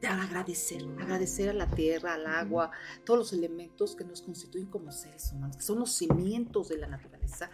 de 0.01 0.09
agradecer, 0.09 0.83
agradecer 0.99 1.51
a 1.51 1.53
la 1.53 1.71
tierra, 1.71 2.15
al 2.15 2.27
agua, 2.27 2.71
todos 3.05 3.19
los 3.19 3.33
elementos 3.33 3.95
que 3.95 4.05
nos 4.05 4.23
constituyen 4.23 4.69
como 4.69 4.91
seres 4.93 5.31
humanos, 5.33 5.57
que 5.57 5.63
son 5.63 5.79
los 5.79 5.93
cimientos 5.93 6.69
de 6.69 6.79
la 6.79 6.87
naturaleza. 6.87 7.51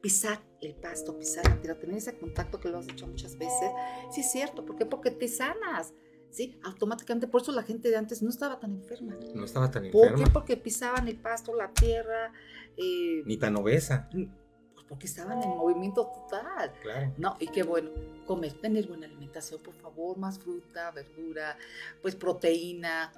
Pisar 0.00 0.42
el 0.60 0.74
pasto, 0.74 1.18
pisar 1.18 1.46
la 1.48 1.60
tierra, 1.60 1.78
tener 1.78 1.96
ese 1.96 2.16
contacto 2.18 2.58
que 2.58 2.68
lo 2.68 2.78
has 2.78 2.86
dicho 2.86 3.06
muchas 3.06 3.36
veces. 3.36 3.70
Sí, 4.12 4.22
es 4.22 4.30
cierto. 4.32 4.64
¿Por 4.64 4.76
qué? 4.76 4.86
Porque 4.86 5.10
te 5.10 5.28
sanas. 5.28 5.92
¿sí? 6.30 6.58
Automáticamente, 6.62 7.26
por 7.26 7.42
eso 7.42 7.52
la 7.52 7.62
gente 7.62 7.90
de 7.90 7.96
antes 7.96 8.22
no 8.22 8.30
estaba 8.30 8.58
tan 8.58 8.72
enferma. 8.72 9.16
No 9.34 9.44
estaba 9.44 9.70
tan 9.70 9.84
enferma. 9.86 10.16
¿Por 10.16 10.24
qué? 10.24 10.30
Porque 10.30 10.56
pisaban 10.56 11.08
el 11.08 11.16
pasto, 11.16 11.54
la 11.54 11.72
tierra. 11.72 12.32
Eh, 12.76 13.22
Ni 13.26 13.36
tan 13.36 13.56
obesa. 13.56 14.08
Pues 14.10 14.84
porque 14.88 15.06
estaban 15.06 15.42
en 15.42 15.50
movimiento 15.50 16.06
total. 16.06 16.72
Claro. 16.82 17.12
No, 17.18 17.36
y 17.38 17.48
qué 17.48 17.62
bueno, 17.62 17.90
comer, 18.26 18.54
tener 18.54 18.86
buena 18.86 19.06
alimentación, 19.06 19.60
por 19.62 19.74
favor, 19.74 20.16
más 20.18 20.38
fruta, 20.38 20.90
verdura, 20.92 21.56
pues 22.00 22.16
proteína. 22.16 23.12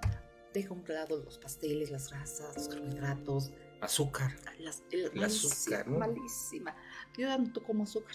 Deja 0.52 0.74
un 0.74 0.84
lado 0.86 1.16
los 1.24 1.38
pasteles, 1.38 1.90
las 1.90 2.10
grasas, 2.10 2.54
los 2.56 2.68
carbohidratos. 2.68 3.52
Azúcar. 3.82 4.32
Las, 4.60 4.84
el, 4.92 5.22
azúcar, 5.24 5.88
¿no? 5.88 5.98
Malísima. 5.98 6.74
Yo 7.18 7.26
ya 7.26 7.36
no 7.36 7.52
como 7.66 7.82
azúcar. 7.82 8.14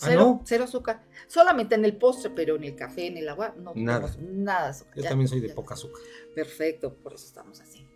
¿Ah, 0.00 0.10
no? 0.12 0.42
cero 0.44 0.64
azúcar. 0.64 1.06
Solamente 1.28 1.76
en 1.76 1.84
el 1.84 1.96
postre, 1.96 2.30
pero 2.30 2.56
en 2.56 2.64
el 2.64 2.74
café, 2.74 3.06
en 3.06 3.16
el 3.16 3.28
agua, 3.28 3.54
no 3.56 3.72
nada. 3.76 4.12
nada 4.18 4.70
azúcar. 4.70 4.96
Yo 4.96 5.02
también 5.04 5.28
soy 5.28 5.40
de 5.40 5.50
poca 5.50 5.74
azúcar. 5.74 6.02
Perfecto, 6.34 6.96
por 6.96 7.14
eso 7.14 7.26
estamos 7.26 7.60
así. 7.60 7.86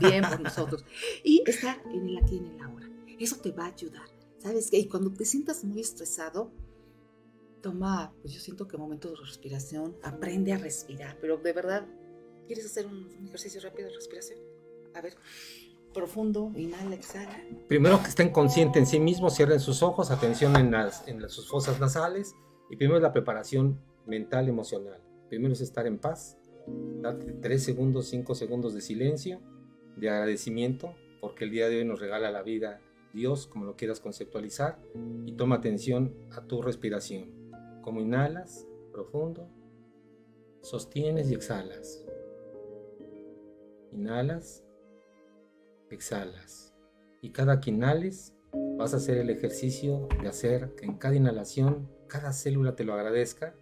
Bien 0.00 0.24
por 0.26 0.40
nosotros. 0.40 0.82
Y 1.22 1.42
estar 1.46 1.78
en 1.92 2.08
el 2.08 2.16
aquí 2.16 2.36
y 2.36 2.38
en 2.38 2.46
el 2.54 2.60
ahora. 2.62 2.88
Eso 3.18 3.36
te 3.36 3.52
va 3.52 3.66
a 3.66 3.68
ayudar. 3.68 4.08
¿Sabes 4.38 4.70
qué? 4.70 4.78
Y 4.78 4.88
cuando 4.88 5.12
te 5.12 5.26
sientas 5.26 5.62
muy 5.62 5.82
estresado, 5.82 6.50
toma, 7.60 8.14
pues 8.22 8.32
yo 8.32 8.40
siento 8.40 8.66
que 8.66 8.78
momentos 8.78 9.10
de 9.10 9.26
respiración, 9.26 9.94
aprende 10.02 10.54
a 10.54 10.58
respirar, 10.58 11.18
pero 11.20 11.36
de 11.36 11.52
verdad, 11.52 11.86
¿quieres 12.46 12.64
hacer 12.64 12.86
un 12.86 13.26
ejercicio 13.26 13.60
rápido 13.60 13.88
de 13.88 13.94
respiración? 13.94 14.38
A 14.94 15.02
ver 15.02 15.16
profundo, 15.96 16.52
inhala, 16.54 16.94
exhala. 16.94 17.42
Primero 17.68 18.02
que 18.02 18.08
estén 18.08 18.28
conscientes 18.30 18.80
en 18.80 18.86
sí 18.86 19.00
mismos, 19.00 19.34
cierren 19.34 19.60
sus 19.60 19.82
ojos, 19.82 20.10
atención 20.10 20.54
en, 20.56 20.70
las, 20.70 21.08
en 21.08 21.26
sus 21.30 21.48
fosas 21.48 21.80
nasales. 21.80 22.34
Y 22.68 22.76
primero 22.76 22.98
es 22.98 23.02
la 23.02 23.12
preparación 23.12 23.80
mental, 24.06 24.48
emocional. 24.48 25.00
Primero 25.30 25.54
es 25.54 25.62
estar 25.62 25.86
en 25.86 25.98
paz, 25.98 26.38
date 27.00 27.32
3 27.32 27.64
segundos, 27.64 28.08
5 28.08 28.34
segundos 28.34 28.74
de 28.74 28.82
silencio, 28.82 29.40
de 29.96 30.10
agradecimiento, 30.10 30.94
porque 31.22 31.44
el 31.44 31.50
día 31.50 31.68
de 31.70 31.78
hoy 31.78 31.84
nos 31.86 31.98
regala 31.98 32.30
la 32.30 32.42
vida 32.42 32.80
Dios, 33.14 33.46
como 33.46 33.64
lo 33.64 33.76
quieras 33.76 33.98
conceptualizar, 33.98 34.78
y 35.24 35.32
toma 35.32 35.56
atención 35.56 36.14
a 36.32 36.42
tu 36.42 36.60
respiración. 36.60 37.32
Como 37.80 38.02
inhalas, 38.02 38.68
profundo, 38.92 39.48
sostienes 40.60 41.30
y 41.30 41.34
exhalas. 41.34 42.04
Inhalas, 43.92 44.65
exhalas. 45.94 46.74
Y 47.22 47.30
cada 47.30 47.60
que 47.60 47.70
inhales, 47.70 48.34
vas 48.76 48.94
a 48.94 48.98
hacer 48.98 49.18
el 49.18 49.30
ejercicio 49.30 50.08
de 50.20 50.28
hacer 50.28 50.74
que 50.74 50.84
en 50.84 50.96
cada 50.96 51.14
inhalación, 51.14 51.88
cada 52.08 52.32
célula 52.32 52.76
te 52.76 52.84
lo 52.84 52.94
agradezca, 52.94 53.54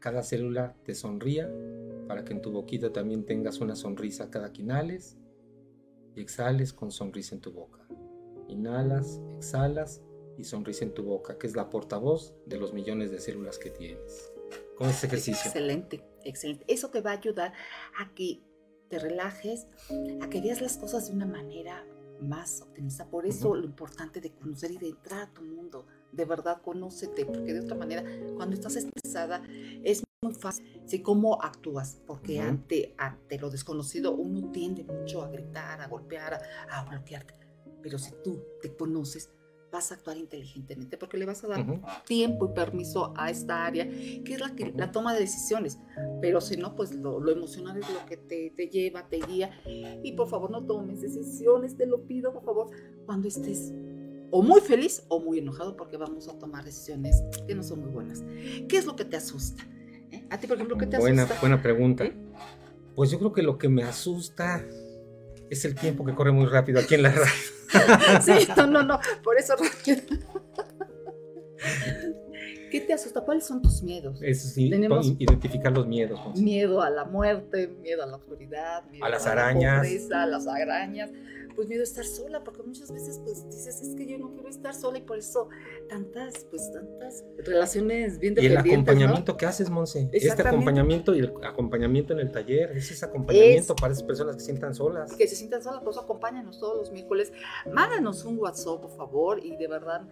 cada 0.00 0.22
célula 0.22 0.76
te 0.84 0.94
sonría, 0.94 1.50
para 2.06 2.24
que 2.24 2.32
en 2.32 2.40
tu 2.40 2.50
boquita 2.50 2.92
también 2.92 3.24
tengas 3.24 3.60
una 3.60 3.76
sonrisa 3.76 4.30
cada 4.30 4.52
que 4.52 4.62
inhales 4.62 5.18
y 6.14 6.20
exhales 6.20 6.72
con 6.72 6.90
sonrisa 6.90 7.34
en 7.34 7.40
tu 7.40 7.52
boca. 7.52 7.86
Inhalas, 8.48 9.20
exhalas 9.36 10.02
y 10.38 10.44
sonrisa 10.44 10.84
en 10.84 10.94
tu 10.94 11.02
boca, 11.02 11.36
que 11.36 11.46
es 11.46 11.54
la 11.54 11.68
portavoz 11.68 12.34
de 12.46 12.58
los 12.58 12.72
millones 12.72 13.10
de 13.10 13.20
células 13.20 13.58
que 13.58 13.70
tienes. 13.70 14.32
Con 14.76 14.88
este 14.88 15.06
ejercicio. 15.06 15.50
Excelente, 15.50 16.02
excelente. 16.24 16.64
Eso 16.68 16.88
te 16.88 17.00
va 17.00 17.10
a 17.10 17.14
ayudar 17.14 17.52
a 17.98 18.14
que 18.14 18.40
te 18.88 18.98
relajes, 18.98 19.66
a 20.20 20.28
que 20.28 20.40
veas 20.40 20.60
las 20.60 20.76
cosas 20.76 21.08
de 21.08 21.14
una 21.14 21.26
manera 21.26 21.84
más 22.20 22.62
optimista. 22.62 23.06
Por 23.08 23.26
eso 23.26 23.54
lo 23.54 23.64
importante 23.64 24.20
de 24.20 24.32
conocer 24.32 24.70
y 24.72 24.78
de 24.78 24.88
entrar 24.88 25.22
a 25.22 25.32
tu 25.32 25.42
mundo, 25.42 25.86
de 26.12 26.24
verdad 26.24 26.60
conócete, 26.62 27.24
porque 27.24 27.54
de 27.54 27.60
otra 27.60 27.76
manera, 27.76 28.04
cuando 28.36 28.54
estás 28.54 28.76
estresada, 28.76 29.42
es 29.84 30.02
muy 30.22 30.34
fácil 30.34 30.82
¿sí? 30.86 31.00
cómo 31.00 31.40
actúas, 31.42 32.00
porque 32.06 32.40
ante, 32.40 32.94
ante 32.98 33.38
lo 33.38 33.50
desconocido 33.50 34.12
uno 34.12 34.50
tiende 34.50 34.84
mucho 34.84 35.22
a 35.22 35.28
gritar, 35.28 35.80
a 35.80 35.86
golpear, 35.86 36.34
a, 36.34 36.80
a 36.80 36.84
bloquearte. 36.84 37.34
Pero 37.82 37.98
si 37.98 38.12
tú 38.24 38.42
te 38.60 38.74
conoces, 38.74 39.30
vas 39.70 39.92
a 39.92 39.96
actuar 39.96 40.16
inteligentemente 40.16 40.96
porque 40.96 41.18
le 41.18 41.26
vas 41.26 41.44
a 41.44 41.48
dar 41.48 41.64
tiempo 42.06 42.46
y 42.46 42.54
permiso 42.54 43.12
a 43.16 43.30
esta 43.30 43.66
área 43.66 43.86
que 43.88 44.34
es 44.34 44.40
la, 44.40 44.54
que, 44.54 44.72
la 44.76 44.92
toma 44.92 45.14
de 45.14 45.20
decisiones. 45.20 45.78
Pero 46.20 46.40
si 46.40 46.56
no, 46.56 46.74
pues 46.74 46.94
lo, 46.94 47.30
emocional 47.30 47.78
es 47.78 47.90
lo 47.90 48.06
que 48.06 48.16
te, 48.16 48.50
te, 48.56 48.68
lleva, 48.68 49.08
te 49.08 49.18
guía. 49.18 49.50
Y 50.02 50.12
por 50.12 50.28
favor, 50.28 50.50
no 50.50 50.64
tomes 50.64 51.00
decisiones, 51.00 51.76
te 51.76 51.86
lo 51.86 52.06
pido, 52.06 52.32
por 52.32 52.44
favor, 52.44 52.70
cuando 53.06 53.28
estés 53.28 53.72
o 54.30 54.42
muy 54.42 54.60
feliz 54.60 55.04
o 55.08 55.20
muy 55.20 55.38
enojado 55.38 55.76
porque 55.76 55.96
vamos 55.96 56.28
a 56.28 56.38
tomar 56.38 56.64
decisiones 56.64 57.22
que 57.46 57.54
no 57.54 57.62
son 57.62 57.80
muy 57.80 57.90
buenas. 57.90 58.22
¿Qué 58.68 58.76
es 58.76 58.86
lo 58.86 58.96
que 58.96 59.04
te 59.04 59.16
asusta? 59.16 59.66
¿Eh? 60.10 60.26
A 60.30 60.38
ti, 60.38 60.46
por 60.46 60.56
ejemplo, 60.56 60.76
¿qué 60.76 60.86
te 60.86 60.98
buena, 60.98 61.22
asusta? 61.22 61.40
Buena 61.40 61.62
pregunta. 61.62 62.04
¿Eh? 62.04 62.14
Pues 62.94 63.10
yo 63.10 63.18
creo 63.18 63.32
que 63.32 63.42
lo 63.42 63.58
que 63.58 63.68
me 63.68 63.84
asusta 63.84 64.64
es 65.50 65.64
el 65.64 65.74
tiempo 65.74 66.04
que 66.04 66.14
corre 66.14 66.32
muy 66.32 66.46
rápido 66.46 66.80
aquí 66.80 66.94
en 66.94 67.02
la 67.02 67.12
radio. 67.12 67.57
sí, 68.22 68.48
no, 68.56 68.66
no, 68.66 68.82
no, 68.82 69.00
por 69.22 69.38
eso 69.38 69.54
¿Qué 72.70 72.80
te 72.82 72.92
asusta? 72.92 73.22
¿Cuáles 73.22 73.46
son 73.46 73.62
tus 73.62 73.82
miedos? 73.82 74.20
Eso 74.22 74.48
sí, 74.48 74.68
Tenemos 74.68 75.06
identificar 75.18 75.72
los 75.72 75.86
miedos. 75.86 76.20
Miedo 76.36 76.82
a 76.82 76.90
la 76.90 77.04
muerte, 77.04 77.68
miedo 77.68 78.02
a 78.02 78.06
la 78.06 78.16
oscuridad, 78.16 78.84
miedo 78.90 79.04
a 79.04 79.08
las 79.08 79.26
arañas, 79.26 79.86
a 80.12 80.26
las 80.26 80.46
arañas, 80.46 81.10
pues 81.58 81.66
miedo 81.66 81.80
a 81.80 81.84
estar 81.84 82.04
sola, 82.04 82.44
porque 82.44 82.62
muchas 82.62 82.92
veces 82.92 83.20
pues 83.24 83.44
dices, 83.50 83.82
es 83.82 83.96
que 83.96 84.06
yo 84.06 84.16
no 84.16 84.30
quiero 84.32 84.48
estar 84.48 84.72
sola 84.72 84.98
y 84.98 85.00
por 85.00 85.18
eso 85.18 85.48
tantas, 85.88 86.44
pues 86.44 86.70
tantas 86.70 87.24
relaciones 87.36 88.20
bien 88.20 88.36
dependientes. 88.36 88.64
Y 88.64 88.70
el 88.70 88.78
acompañamiento 88.78 89.36
que 89.36 89.44
haces, 89.44 89.68
Monse, 89.68 90.08
este 90.12 90.40
acompañamiento 90.40 91.16
y 91.16 91.18
el 91.18 91.34
acompañamiento 91.42 92.12
en 92.12 92.20
el 92.20 92.30
taller, 92.30 92.76
es 92.76 92.92
ese 92.92 93.04
acompañamiento 93.04 93.74
para 93.74 93.92
esas 93.92 94.04
personas 94.04 94.36
que 94.36 94.40
se 94.42 94.46
sientan 94.46 94.72
solas. 94.72 95.12
Que 95.16 95.26
se 95.26 95.34
sientan 95.34 95.60
solas, 95.60 95.82
por 95.82 95.90
eso 95.90 96.02
acompáñanos 96.02 96.60
todos 96.60 96.78
los 96.78 96.92
miércoles, 96.92 97.32
mándanos 97.72 98.24
un 98.24 98.38
WhatsApp, 98.38 98.80
por 98.80 98.96
favor, 98.96 99.44
y 99.44 99.56
de 99.56 99.66
verdad, 99.66 100.02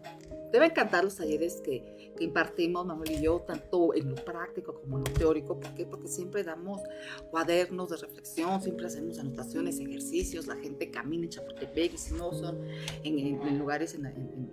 te 0.56 0.60
va 0.60 0.64
a 0.64 0.68
encantar 0.68 1.04
los 1.04 1.16
talleres 1.16 1.60
que, 1.62 2.14
que 2.16 2.24
impartimos, 2.24 2.86
Manuel 2.86 3.10
y 3.10 3.20
yo, 3.20 3.42
tanto 3.46 3.92
en 3.92 4.08
lo 4.08 4.14
práctico 4.14 4.80
como 4.80 4.96
en 4.96 5.04
lo 5.04 5.12
teórico, 5.12 5.60
¿por 5.60 5.74
qué? 5.74 5.84
Porque 5.84 6.08
siempre 6.08 6.44
damos 6.44 6.80
cuadernos 7.30 7.90
de 7.90 7.98
reflexión, 7.98 8.62
siempre 8.62 8.86
hacemos 8.86 9.18
anotaciones, 9.18 9.78
ejercicios, 9.80 10.46
la 10.46 10.56
gente 10.56 10.90
camina, 10.90 11.28
Chapultepec, 11.28 11.92
y 11.92 11.98
si 11.98 12.14
no 12.14 12.32
son 12.32 12.58
en, 13.04 13.58
lugares, 13.58 13.96
en, 13.96 14.50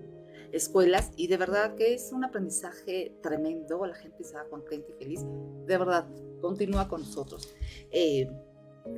escuelas, 0.51 1.13
y 1.15 1.27
de 1.27 1.37
verdad 1.37 1.75
que 1.75 1.93
es 1.93 2.11
un 2.11 2.25
aprendizaje 2.25 3.15
tremendo, 3.23 3.85
la 3.85 3.95
gente 3.95 4.25
se 4.25 4.35
va 4.35 4.43
contenta 4.49 4.91
y 4.91 5.01
feliz, 5.01 5.21
de 5.65 5.77
verdad, 5.77 6.05
continúa 6.41 6.89
con 6.89 6.99
nosotros. 6.99 7.55
Eh, 7.91 8.29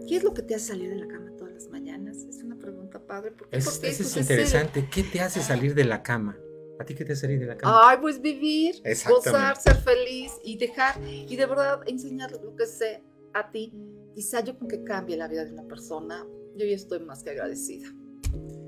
¿Qué 0.08 0.16
es 0.16 0.24
lo 0.24 0.34
que 0.34 0.42
te 0.42 0.56
hace 0.56 0.70
salir 0.70 0.90
de 0.90 0.96
la 0.96 1.08
cama 1.08 1.30
todas 1.38 1.54
las 1.54 1.68
mañanas? 1.68 2.18
Es 2.28 2.42
una 2.42 2.58
pregunta 2.58 2.98
padre. 2.98 3.30
Porque, 3.30 3.58
es, 3.58 3.70
porque, 3.70 3.90
eso 3.90 4.02
es 4.02 4.18
interesante. 4.18 4.90
¿Qué 4.92 5.04
te 5.04 5.22
hace 5.22 5.44
salir 5.44 5.76
de 5.76 5.84
la 5.84 6.02
cama? 6.02 6.36
¿A 6.80 6.86
ti 6.86 6.94
qué 6.94 7.06
te 7.06 7.16
salir 7.16 7.40
de 7.40 7.46
la 7.46 7.58
cama? 7.58 7.90
Ay, 7.90 7.98
pues 8.02 8.22
vivir, 8.22 8.76
gozar, 9.08 9.56
ser 9.58 9.76
feliz 9.76 10.34
y 10.44 10.58
dejar, 10.58 11.00
y 11.08 11.36
de 11.36 11.46
verdad 11.46 11.82
enseñar 11.86 12.32
lo 12.32 12.56
que 12.56 12.66
sé 12.66 13.04
a 13.34 13.50
ti. 13.50 13.74
Quizá 14.14 14.42
yo 14.42 14.58
con 14.58 14.68
que 14.68 14.84
cambie 14.84 15.18
la 15.18 15.28
vida 15.28 15.46
de 15.46 15.52
una 15.52 15.68
persona, 15.68 16.26
yo 16.56 16.66
ya 16.66 16.76
estoy 16.76 17.00
más 17.00 17.24
que 17.24 17.32
agradecida. 17.32 17.88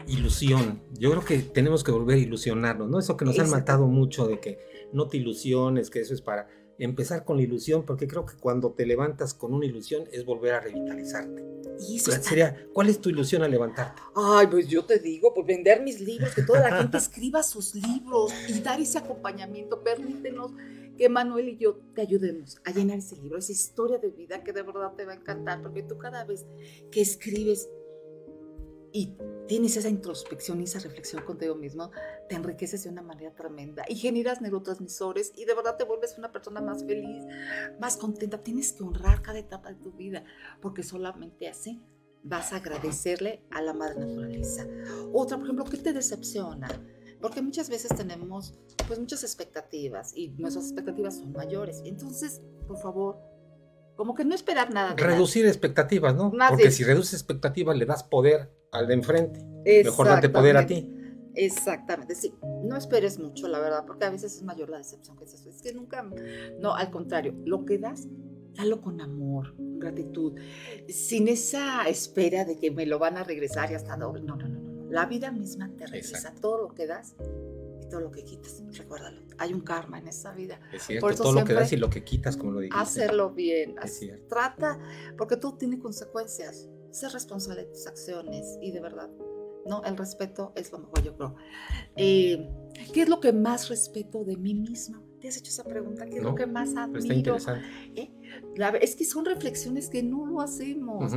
Ilusión. 0.07 0.81
Yo 0.97 1.11
creo 1.11 1.25
que 1.25 1.39
tenemos 1.39 1.83
que 1.83 1.91
volver 1.91 2.17
a 2.17 2.19
ilusionarnos, 2.19 2.89
¿no? 2.89 2.99
Eso 2.99 3.17
que 3.17 3.25
nos 3.25 3.37
han 3.39 3.49
matado 3.49 3.87
mucho 3.87 4.25
de 4.25 4.39
que 4.39 4.59
no 4.93 5.07
te 5.07 5.17
ilusiones, 5.17 5.89
que 5.89 5.99
eso 5.99 6.13
es 6.13 6.21
para 6.21 6.47
empezar 6.79 7.25
con 7.25 7.37
la 7.37 7.43
ilusión, 7.43 7.83
porque 7.85 8.07
creo 8.07 8.25
que 8.25 8.35
cuando 8.37 8.71
te 8.71 8.85
levantas 8.85 9.33
con 9.33 9.53
una 9.53 9.65
ilusión 9.65 10.05
es 10.11 10.25
volver 10.25 10.53
a 10.53 10.59
revitalizarte. 10.59 11.43
Y 11.79 11.97
eso 11.97 12.11
sería, 12.11 12.67
¿cuál 12.73 12.89
es 12.89 12.99
tu 12.99 13.09
ilusión 13.09 13.43
al 13.43 13.51
levantarte? 13.51 14.01
Ay, 14.15 14.47
pues 14.47 14.67
yo 14.67 14.85
te 14.85 14.99
digo, 14.99 15.33
pues 15.33 15.45
vender 15.45 15.81
mis 15.81 15.99
libros, 15.99 16.33
que 16.33 16.43
toda 16.43 16.61
la 16.61 16.77
gente 16.77 16.97
escriba 16.97 17.43
sus 17.43 17.75
libros 17.75 18.33
y 18.47 18.59
dar 18.61 18.79
ese 18.79 18.97
acompañamiento. 18.97 19.83
Permítenos 19.83 20.51
que 20.97 21.09
Manuel 21.09 21.49
y 21.49 21.57
yo 21.57 21.79
te 21.93 22.01
ayudemos 22.01 22.59
a 22.65 22.71
llenar 22.71 22.97
ese 22.97 23.15
libro, 23.17 23.37
esa 23.37 23.51
historia 23.51 23.99
de 23.99 24.09
vida 24.09 24.43
que 24.43 24.51
de 24.51 24.63
verdad 24.63 24.93
te 24.95 25.05
va 25.05 25.13
a 25.13 25.15
encantar, 25.15 25.61
porque 25.61 25.83
tú 25.83 25.97
cada 25.97 26.25
vez 26.25 26.45
que 26.91 27.01
escribes 27.01 27.69
y 28.91 29.15
tienes 29.47 29.77
esa 29.77 29.89
introspección 29.89 30.61
y 30.61 30.65
esa 30.65 30.79
reflexión 30.79 31.23
contigo 31.23 31.55
mismo, 31.55 31.91
te 32.27 32.35
enriqueces 32.35 32.83
de 32.83 32.89
una 32.89 33.01
manera 33.01 33.33
tremenda 33.33 33.83
y 33.87 33.95
generas 33.95 34.41
neurotransmisores 34.41 35.33
y 35.35 35.45
de 35.45 35.55
verdad 35.55 35.77
te 35.77 35.83
vuelves 35.83 36.17
una 36.17 36.31
persona 36.31 36.61
más 36.61 36.83
feliz, 36.83 37.23
más 37.79 37.97
contenta. 37.97 38.43
Tienes 38.43 38.73
que 38.73 38.83
honrar 38.83 39.21
cada 39.21 39.39
etapa 39.39 39.69
de 39.69 39.75
tu 39.75 39.91
vida, 39.91 40.23
porque 40.61 40.83
solamente 40.83 41.47
así 41.47 41.81
vas 42.23 42.53
a 42.53 42.57
agradecerle 42.57 43.43
a 43.51 43.61
la 43.61 43.73
madre 43.73 43.99
naturaleza. 43.99 44.67
Otra, 45.13 45.37
por 45.37 45.45
ejemplo, 45.45 45.65
¿qué 45.65 45.77
te 45.77 45.93
decepciona? 45.93 46.67
Porque 47.21 47.41
muchas 47.41 47.69
veces 47.69 47.95
tenemos 47.95 48.53
pues 48.87 48.99
muchas 48.99 49.23
expectativas 49.23 50.15
y 50.15 50.29
nuestras 50.29 50.65
expectativas 50.65 51.17
son 51.17 51.31
mayores. 51.31 51.81
Entonces, 51.85 52.41
por 52.67 52.77
favor, 52.77 53.17
como 53.95 54.13
que 54.13 54.23
no 54.23 54.35
esperar 54.35 54.71
nada. 54.73 54.93
Reducir 54.95 55.45
expectativas, 55.45 56.15
¿no? 56.15 56.31
Porque 56.49 56.71
si 56.71 56.83
reduces 56.83 57.13
expectativas 57.13 57.75
le 57.75 57.85
das 57.85 58.03
poder 58.03 58.56
al 58.71 58.87
de 58.87 58.93
enfrente. 58.93 59.43
Mejor 59.65 60.07
date 60.07 60.29
poder 60.29 60.57
a 60.57 60.65
ti. 60.65 60.93
Exactamente, 61.35 62.15
sí. 62.15 62.33
No 62.63 62.75
esperes 62.77 63.19
mucho, 63.19 63.47
la 63.47 63.59
verdad, 63.59 63.85
porque 63.85 64.05
a 64.05 64.09
veces 64.09 64.35
es 64.35 64.43
mayor 64.43 64.69
la 64.69 64.79
decepción 64.79 65.15
que 65.17 65.25
es 65.25 65.33
eso. 65.35 65.49
Es 65.49 65.61
que 65.61 65.71
nunca, 65.73 66.03
no, 66.59 66.75
al 66.75 66.89
contrario, 66.89 67.35
lo 67.45 67.63
que 67.63 67.77
das, 67.77 68.07
dalo 68.55 68.81
con 68.81 69.01
amor, 69.01 69.53
gratitud, 69.57 70.33
sin 70.89 71.27
esa 71.27 71.87
espera 71.87 72.43
de 72.43 72.57
que 72.57 72.71
me 72.71 72.87
lo 72.87 72.97
van 72.97 73.17
a 73.17 73.23
regresar 73.23 73.71
y 73.71 73.75
hasta 73.75 73.95
doble. 73.97 74.23
No, 74.23 74.35
no, 74.35 74.47
no, 74.47 74.59
no. 74.59 74.89
La 74.89 75.05
vida 75.05 75.31
misma 75.31 75.69
te 75.77 75.85
regresa 75.85 76.33
todo 76.41 76.63
lo 76.63 76.73
que 76.73 76.87
das 76.87 77.15
y 77.83 77.89
todo 77.89 78.01
lo 78.01 78.09
que 78.09 78.23
quitas. 78.23 78.63
Recuérdalo. 78.71 79.21
Hay 79.37 79.53
un 79.53 79.61
karma 79.61 79.99
en 79.99 80.07
esa 80.07 80.33
vida. 80.33 80.59
Es 80.73 80.83
cierto, 80.83 81.13
todo 81.13 81.33
lo 81.33 81.45
que 81.45 81.53
das 81.53 81.71
y 81.71 81.77
lo 81.77 81.89
que 81.89 82.03
quitas, 82.03 82.35
como 82.35 82.53
lo 82.53 82.59
dijiste. 82.61 82.81
Hacerlo 82.81 83.29
bien. 83.31 83.75
Cierto. 83.85 84.27
Trata, 84.27 84.79
porque 85.17 85.37
todo 85.37 85.55
tiene 85.55 85.77
consecuencias. 85.77 86.67
Ser 86.97 87.11
responsable 87.11 87.63
de 87.63 87.69
tus 87.69 87.85
acciones 87.85 88.57
y 88.59 88.71
de 88.71 88.79
verdad 88.79 89.09
¿no? 89.67 89.83
El 89.83 89.97
respeto 89.97 90.51
es 90.55 90.71
lo 90.71 90.79
mejor, 90.79 91.03
yo 91.03 91.15
creo. 91.15 91.35
Eh, 91.95 92.49
¿Qué 92.93 93.03
es 93.03 93.09
lo 93.09 93.19
que 93.19 93.33
más 93.33 93.69
respeto 93.69 94.23
de 94.23 94.37
mí 94.37 94.53
misma? 94.53 95.03
¿Te 95.19 95.27
has 95.27 95.37
hecho 95.37 95.49
esa 95.49 95.63
pregunta? 95.63 96.05
¿Qué 96.05 96.17
es 96.17 96.23
lo 96.23 96.35
que 96.35 96.45
más 96.45 96.75
admiro? 96.75 97.35
Está. 97.35 97.61
¿Eh? 97.95 98.11
es 98.81 98.95
que 98.95 99.03
son 99.03 99.25
reflexiones 99.25 99.89
que 99.89 100.03
no 100.03 100.25
lo 100.25 100.41
hacemos. 100.41 101.13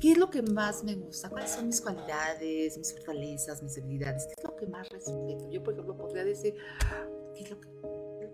¿Qué 0.00 0.12
es 0.12 0.18
lo 0.18 0.30
que 0.30 0.42
más 0.42 0.82
me 0.82 0.94
gusta? 0.94 1.28
¿Cuáles 1.30 1.50
son 1.50 1.66
mis 1.66 1.80
cualidades, 1.80 2.76
mis 2.76 2.92
fortalezas, 2.92 3.62
mis 3.62 3.74
debilidades? 3.74 4.26
¿Qué 4.26 4.34
es 4.38 4.44
lo 4.44 4.56
que 4.56 4.66
más 4.66 4.88
respeto? 4.88 5.50
Yo, 5.50 5.62
por 5.62 5.74
ejemplo, 5.74 5.96
podría 5.96 6.24
decir, 6.24 6.54
¿qué 7.34 7.44
es 7.44 7.50
lo 7.50 7.60
que, 7.60 7.68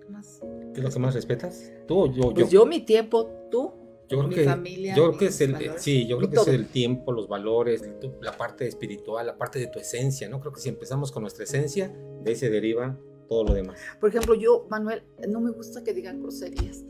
más... 0.08 0.40
¿Qué 0.72 0.80
es 0.80 0.84
lo 0.84 0.90
que 0.90 0.98
más 0.98 1.14
respetas? 1.14 1.72
¿Tú 1.86 2.00
o 2.00 2.06
yo? 2.12 2.32
Pues 2.32 2.50
yo, 2.50 2.64
mi 2.66 2.80
tiempo, 2.80 3.28
tú. 3.50 3.79
Yo 4.10 4.18
creo 4.18 4.30
que, 4.30 4.44
familia, 4.44 4.96
yo 4.96 5.06
creo 5.08 5.18
que 5.18 5.26
es 5.26 5.40
el, 5.40 5.56
sí, 5.76 6.04
yo 6.06 6.18
creo 6.18 6.30
que 6.30 6.36
es 6.36 6.48
el 6.48 6.66
tiempo, 6.66 7.12
los 7.12 7.28
valores, 7.28 7.88
la 8.20 8.36
parte 8.36 8.66
espiritual, 8.66 9.24
la 9.24 9.38
parte 9.38 9.60
de 9.60 9.68
tu 9.68 9.78
esencia, 9.78 10.28
¿no? 10.28 10.40
Creo 10.40 10.52
que 10.52 10.60
si 10.60 10.68
empezamos 10.68 11.12
con 11.12 11.22
nuestra 11.22 11.44
esencia, 11.44 11.94
de 12.22 12.30
ahí 12.30 12.36
se 12.36 12.50
deriva 12.50 12.98
todo 13.28 13.44
lo 13.44 13.54
demás. 13.54 13.78
Por 14.00 14.08
ejemplo, 14.08 14.34
yo, 14.34 14.66
Manuel, 14.68 15.04
no 15.28 15.40
me 15.40 15.52
gusta 15.52 15.84
que 15.84 15.94
digan 15.94 16.20
groserías. 16.20 16.82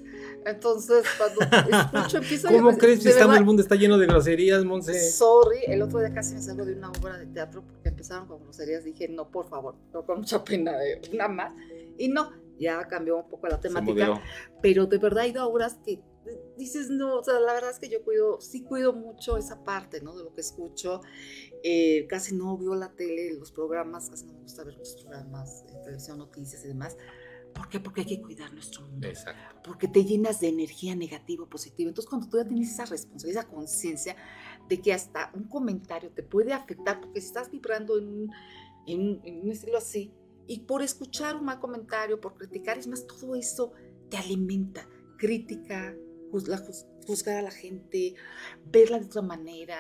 Entonces, 0.46 1.04
cuando 1.18 1.40
escucho, 1.42 2.16
empiezo 2.22 2.48
¿Cómo 2.48 2.78
crees 2.78 3.00
que 3.02 3.10
estamos, 3.10 3.36
el 3.36 3.44
mundo 3.44 3.60
está 3.60 3.74
lleno 3.74 3.98
de 3.98 4.06
groserías, 4.06 4.64
Monse? 4.64 5.10
Sorry, 5.10 5.58
el 5.66 5.82
otro 5.82 5.98
día 5.98 6.14
casi 6.14 6.34
me 6.34 6.40
salgo 6.40 6.64
de 6.64 6.72
una 6.72 6.90
obra 6.90 7.18
de 7.18 7.26
teatro 7.26 7.62
porque 7.62 7.90
empezaron 7.90 8.26
con 8.26 8.42
groserías. 8.44 8.82
Dije, 8.82 9.08
no, 9.08 9.30
por 9.30 9.46
favor, 9.46 9.74
no 9.92 10.06
con 10.06 10.20
mucha 10.20 10.42
pena, 10.42 10.78
de, 10.78 11.02
nada 11.12 11.28
más. 11.28 11.52
Y 11.98 12.08
no, 12.08 12.32
ya 12.60 12.86
cambió 12.86 13.16
un 13.16 13.28
poco 13.28 13.48
la 13.48 13.60
temática. 13.60 14.22
Pero 14.62 14.86
de 14.86 14.98
verdad 14.98 15.24
a 15.36 15.46
obras 15.46 15.78
que 15.84 16.00
dices, 16.56 16.90
no, 16.90 17.16
o 17.16 17.24
sea, 17.24 17.40
la 17.40 17.54
verdad 17.54 17.70
es 17.70 17.78
que 17.78 17.88
yo 17.88 18.04
cuido, 18.04 18.40
sí 18.40 18.62
cuido 18.62 18.92
mucho 18.92 19.36
esa 19.38 19.64
parte, 19.64 20.00
¿no? 20.02 20.16
De 20.16 20.22
lo 20.22 20.34
que 20.34 20.42
escucho. 20.42 21.00
Eh, 21.64 22.06
casi 22.08 22.34
no 22.34 22.56
veo 22.58 22.74
la 22.74 22.92
tele, 22.92 23.32
los 23.38 23.50
programas, 23.50 24.10
casi 24.10 24.26
no 24.26 24.34
me 24.34 24.40
gusta 24.42 24.64
ver 24.64 24.76
los 24.76 24.94
programas, 25.02 25.66
de 25.66 25.74
televisión, 25.80 26.18
noticias 26.18 26.64
y 26.64 26.68
demás. 26.68 26.96
¿Por 27.54 27.68
qué? 27.68 27.80
Porque 27.80 28.02
hay 28.02 28.06
que 28.06 28.22
cuidar 28.22 28.52
nuestro 28.52 28.82
mundo. 28.82 29.08
Exacto. 29.08 29.62
Porque 29.64 29.88
te 29.88 30.04
llenas 30.04 30.40
de 30.40 30.48
energía 30.48 30.94
negativa 30.94 31.44
o 31.44 31.48
positiva. 31.48 31.88
Entonces, 31.88 32.08
cuando 32.08 32.28
tú 32.28 32.36
ya 32.36 32.46
tienes 32.46 32.70
esa 32.70 32.84
responsabilidad, 32.84 33.42
esa 33.42 33.52
conciencia 33.52 34.16
de 34.68 34.80
que 34.80 34.92
hasta 34.92 35.32
un 35.34 35.48
comentario 35.48 36.10
te 36.10 36.22
puede 36.22 36.52
afectar, 36.52 37.00
porque 37.00 37.20
si 37.20 37.26
estás 37.26 37.50
vibrando 37.50 37.98
en 37.98 38.28
en, 38.86 39.20
en 39.24 39.42
un 39.42 39.50
estilo 39.50 39.78
así, 39.78 40.12
y 40.46 40.60
por 40.60 40.82
escuchar 40.82 41.36
un 41.36 41.44
mal 41.44 41.60
comentario, 41.60 42.20
por 42.20 42.34
criticar, 42.34 42.78
es 42.78 42.86
más, 42.86 43.06
todo 43.06 43.34
eso 43.34 43.72
te 44.08 44.16
alimenta. 44.16 44.88
Crítica, 45.16 45.94
juzgar 47.06 47.38
a 47.38 47.42
la 47.42 47.50
gente, 47.50 48.14
verla 48.66 48.98
de 48.98 49.06
otra 49.06 49.22
manera. 49.22 49.76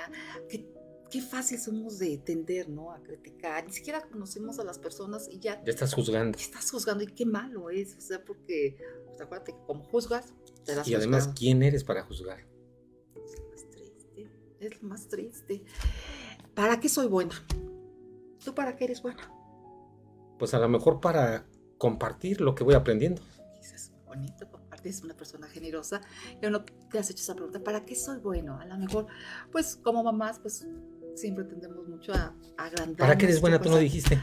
Qué, 0.48 0.66
qué 1.10 1.20
fácil 1.20 1.58
somos 1.58 1.98
de 1.98 2.18
tender, 2.18 2.68
¿no? 2.68 2.92
A 2.92 3.02
criticar. 3.02 3.66
Ni 3.66 3.72
siquiera 3.72 4.00
conocemos 4.02 4.58
a 4.58 4.64
las 4.64 4.78
personas 4.78 5.28
y 5.30 5.38
ya. 5.38 5.62
Ya 5.64 5.70
estás 5.70 5.94
juzgando. 5.94 6.38
Ya 6.38 6.44
estás 6.44 6.70
juzgando 6.70 7.04
y 7.04 7.08
qué 7.08 7.26
malo 7.26 7.70
es. 7.70 7.96
O 7.96 8.00
sea, 8.00 8.24
porque, 8.24 8.76
pues, 9.06 9.20
acuérdate 9.20 9.52
que 9.52 9.58
como 9.66 9.82
juzgas, 9.84 10.32
te 10.64 10.74
das 10.74 10.86
Y 10.86 10.94
además, 10.94 11.30
¿quién 11.34 11.62
eres 11.62 11.84
para 11.84 12.04
juzgar? 12.04 12.46
Es 13.16 13.38
lo 13.38 13.48
más 13.48 13.70
triste. 13.70 14.30
Es 14.60 14.82
lo 14.82 14.88
más 14.88 15.08
triste. 15.08 15.64
¿Para 16.54 16.80
qué 16.80 16.88
soy 16.88 17.06
buena? 17.06 17.34
¿Tú 18.44 18.54
para 18.54 18.76
qué 18.76 18.84
eres 18.84 19.02
buena? 19.02 19.39
Pues 20.40 20.52
a 20.54 20.58
lo 20.58 20.68
mejor 20.68 21.00
para 21.00 21.44
compartir 21.78 22.40
lo 22.40 22.56
que 22.56 22.64
voy 22.64 22.74
aprendiendo. 22.74 23.22
Es 23.60 23.92
bonito 24.06 24.50
es 24.88 25.02
una 25.02 25.14
persona 25.14 25.46
generosa, 25.48 26.00
y 26.40 26.46
uno 26.46 26.64
te 26.90 26.98
has 26.98 27.10
hecho 27.10 27.22
esa 27.22 27.34
pregunta, 27.34 27.60
¿para 27.60 27.84
qué 27.84 27.94
soy 27.94 28.18
bueno? 28.18 28.58
A 28.58 28.64
lo 28.64 28.76
mejor, 28.78 29.06
pues 29.52 29.76
como 29.76 30.02
mamás, 30.02 30.38
pues 30.38 30.66
siempre 31.14 31.44
tendemos 31.44 31.86
mucho 31.88 32.12
a, 32.14 32.34
agrandar. 32.56 32.98
¿Para 32.98 33.18
qué 33.18 33.26
eres 33.26 33.40
buena? 33.40 33.60
Tú 33.60 33.70
no 33.70 33.76
dijiste. 33.76 34.20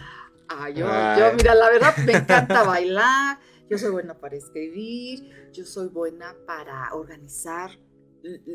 Ah, 0.50 0.70
yo, 0.70 0.88
yo, 0.88 1.36
mira, 1.36 1.54
la 1.54 1.70
verdad 1.70 1.96
me 2.06 2.14
encanta 2.14 2.64
bailar, 2.66 3.40
yo 3.70 3.78
soy 3.78 3.92
buena 3.92 4.14
para 4.14 4.36
escribir, 4.36 5.52
yo 5.52 5.66
soy 5.66 5.90
buena 5.90 6.36
para 6.46 6.94
organizar 6.94 7.72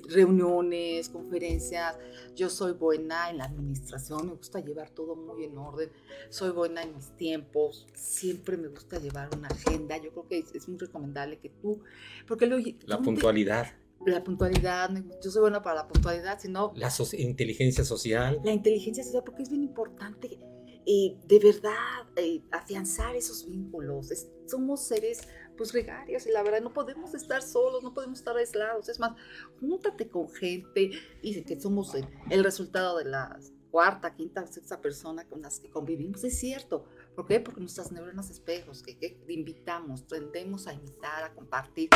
reuniones, 0.08 1.08
conferencias. 1.08 1.96
Yo 2.34 2.48
soy 2.48 2.72
buena 2.72 3.30
en 3.30 3.38
la 3.38 3.44
administración, 3.44 4.26
me 4.26 4.34
gusta 4.34 4.60
llevar 4.60 4.90
todo 4.90 5.16
muy 5.16 5.44
en 5.44 5.58
orden. 5.58 5.90
Soy 6.30 6.50
buena 6.50 6.82
en 6.82 6.94
mis 6.94 7.16
tiempos, 7.16 7.86
siempre 7.94 8.56
me 8.56 8.68
gusta 8.68 8.98
llevar 8.98 9.28
una 9.36 9.48
agenda. 9.48 9.96
Yo 9.96 10.10
creo 10.10 10.28
que 10.28 10.38
es, 10.38 10.68
muy 10.68 10.78
recomendable 10.78 11.38
que 11.38 11.50
tú, 11.50 11.82
porque 12.26 12.46
lo, 12.46 12.56
la 12.86 13.00
puntualidad. 13.00 13.66
la 14.06 14.22
puntualidad, 14.22 14.90
yo 15.22 15.30
soy 15.30 15.42
buena 15.42 15.62
para 15.62 15.82
la 15.82 15.88
puntualidad, 15.88 16.38
sino... 16.40 16.72
La 16.76 16.92
inteligencia 17.18 17.84
social. 17.84 18.40
La 18.44 18.52
inteligencia 18.52 19.04
social, 19.04 19.22
porque 19.24 19.42
es 19.42 19.50
bien 19.50 19.62
importante 19.62 20.38
eh, 20.84 21.16
de 21.28 21.38
verdad 21.38 22.08
eh, 22.16 22.42
afianzar 22.50 23.14
esos 23.14 23.46
vínculos. 23.46 24.08
somos 24.46 24.84
seres 24.84 25.28
pues 25.56 25.72
gregarios 25.72 26.26
y 26.26 26.30
la 26.30 26.42
verdad 26.42 26.60
no 26.60 26.72
podemos 26.72 27.14
estar 27.14 27.42
solos, 27.42 27.82
no 27.82 27.94
podemos 27.94 28.18
estar 28.18 28.36
aislados. 28.36 28.88
Es 28.88 28.98
más, 28.98 29.12
júntate 29.60 30.08
con 30.08 30.28
gente 30.28 30.90
y 31.22 31.42
que 31.42 31.60
somos 31.60 31.94
el, 32.30 32.44
resultado 32.44 32.98
de 32.98 33.04
la 33.04 33.38
cuarta, 33.70 34.14
quinta, 34.14 34.46
sexta 34.46 34.80
persona 34.80 35.26
con 35.26 35.42
las 35.42 35.60
que 35.60 35.70
convivimos. 35.70 36.24
Es 36.24 36.38
cierto. 36.38 36.84
¿Por 37.14 37.26
qué? 37.26 37.40
Porque 37.40 37.60
nuestras 37.60 37.92
neuronas 37.92 38.30
espejos 38.30 38.82
que, 38.82 38.98
que 38.98 39.18
invitamos, 39.28 40.06
tendemos 40.06 40.66
a 40.66 40.74
imitar, 40.74 41.24
a 41.24 41.34
compartir. 41.34 41.90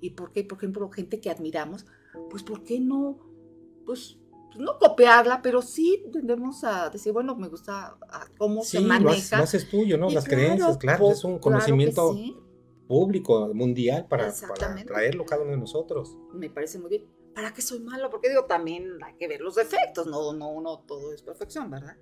¿Y 0.00 0.10
por 0.10 0.32
qué? 0.32 0.44
Por 0.44 0.58
ejemplo, 0.58 0.88
gente 0.90 1.20
que 1.20 1.30
admiramos, 1.30 1.86
pues 2.30 2.42
¿por 2.42 2.64
qué 2.64 2.80
no? 2.80 3.18
Pues 3.84 4.18
no 4.56 4.78
copiarla, 4.78 5.40
pero 5.42 5.62
sí 5.62 6.04
tendemos 6.12 6.64
a 6.64 6.90
decir, 6.90 7.12
bueno, 7.12 7.34
me 7.36 7.48
gusta 7.48 7.96
ah, 8.08 8.26
cómo 8.38 8.62
se 8.62 8.80
maneja. 8.80 9.38
Lo, 9.38 9.44
haces 9.44 9.68
tuyo, 9.68 9.98
¿no? 9.98 10.10
Las 10.10 10.24
creencias, 10.24 10.76
claro, 10.78 11.10
es 11.10 11.24
un 11.24 11.38
conocimiento 11.38 12.14
público, 12.92 13.48
mundial, 13.54 14.06
para, 14.06 14.30
traerlo 14.86 15.24
cada 15.24 15.40
uno 15.40 15.52
de 15.52 15.56
nosotros. 15.56 16.18
Me 16.34 16.50
parece 16.50 16.78
muy 16.78 16.90
bien. 16.90 17.06
¿Para 17.34 17.54
qué 17.54 17.62
soy 17.62 17.80
malo? 17.80 18.10
Porque 18.10 18.28
digo, 18.28 18.44
también 18.44 19.02
hay 19.02 19.14
que 19.14 19.26
ver 19.28 19.40
los 19.40 19.54
defectos, 19.54 20.06
no, 20.06 20.34
no, 20.34 20.60
no 20.60 20.80
todo 20.80 21.14
es 21.14 21.22
perfección, 21.22 21.70
¿verdad? 21.70 21.96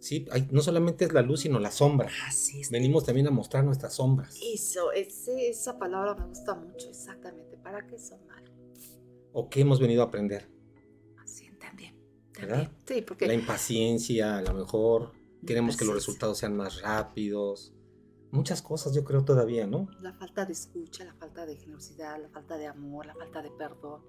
Sí, 0.00 0.24
no 0.50 0.62
solamente 0.62 1.04
es 1.04 1.12
la 1.12 1.20
luz, 1.20 1.40
sino 1.40 1.58
la 1.58 1.70
sombra. 1.70 2.10
Así 2.26 2.62
es. 2.62 2.70
Venimos 2.70 3.04
también 3.04 3.26
a 3.26 3.30
mostrar 3.30 3.62
nuestras 3.62 3.92
sombras. 3.92 4.40
Eso, 4.42 4.90
ese, 4.92 5.50
esa 5.50 5.78
palabra 5.78 6.14
me 6.14 6.26
gusta 6.26 6.54
mucho, 6.54 6.88
exactamente. 6.88 7.58
¿Para 7.58 7.86
qué 7.86 7.98
soy 7.98 8.18
malo? 8.26 8.50
¿O 9.34 9.50
qué 9.50 9.60
hemos 9.60 9.80
venido 9.80 10.00
a 10.00 10.06
aprender? 10.06 10.48
¿verdad? 12.40 12.72
Sí, 12.86 13.02
porque... 13.02 13.26
La 13.26 13.34
impaciencia, 13.34 14.38
a 14.38 14.42
lo 14.42 14.54
mejor 14.54 15.12
queremos 15.46 15.76
que 15.76 15.84
los 15.84 15.94
resultados 15.94 16.38
sean 16.38 16.56
más 16.56 16.80
rápidos. 16.80 17.74
Muchas 18.32 18.62
cosas 18.62 18.94
yo 18.94 19.04
creo 19.04 19.26
todavía, 19.26 19.66
¿no? 19.66 19.88
La 20.00 20.14
falta 20.14 20.46
de 20.46 20.54
escucha, 20.54 21.04
la 21.04 21.12
falta 21.14 21.44
de 21.44 21.54
generosidad, 21.54 22.18
la 22.18 22.30
falta 22.30 22.56
de 22.56 22.66
amor, 22.66 23.04
la 23.04 23.14
falta 23.14 23.42
de 23.42 23.50
perdón. 23.50 24.00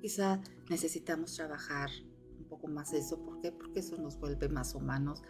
Quizá 0.00 0.40
necesitamos 0.70 1.34
trabajar 1.34 1.90
un 2.38 2.44
poco 2.44 2.68
más 2.68 2.92
eso. 2.92 3.18
¿Por 3.24 3.40
qué? 3.40 3.50
Porque 3.50 3.80
eso 3.80 3.96
nos 3.96 4.20
vuelve 4.20 4.48
más 4.48 4.76
humanos 4.76 5.20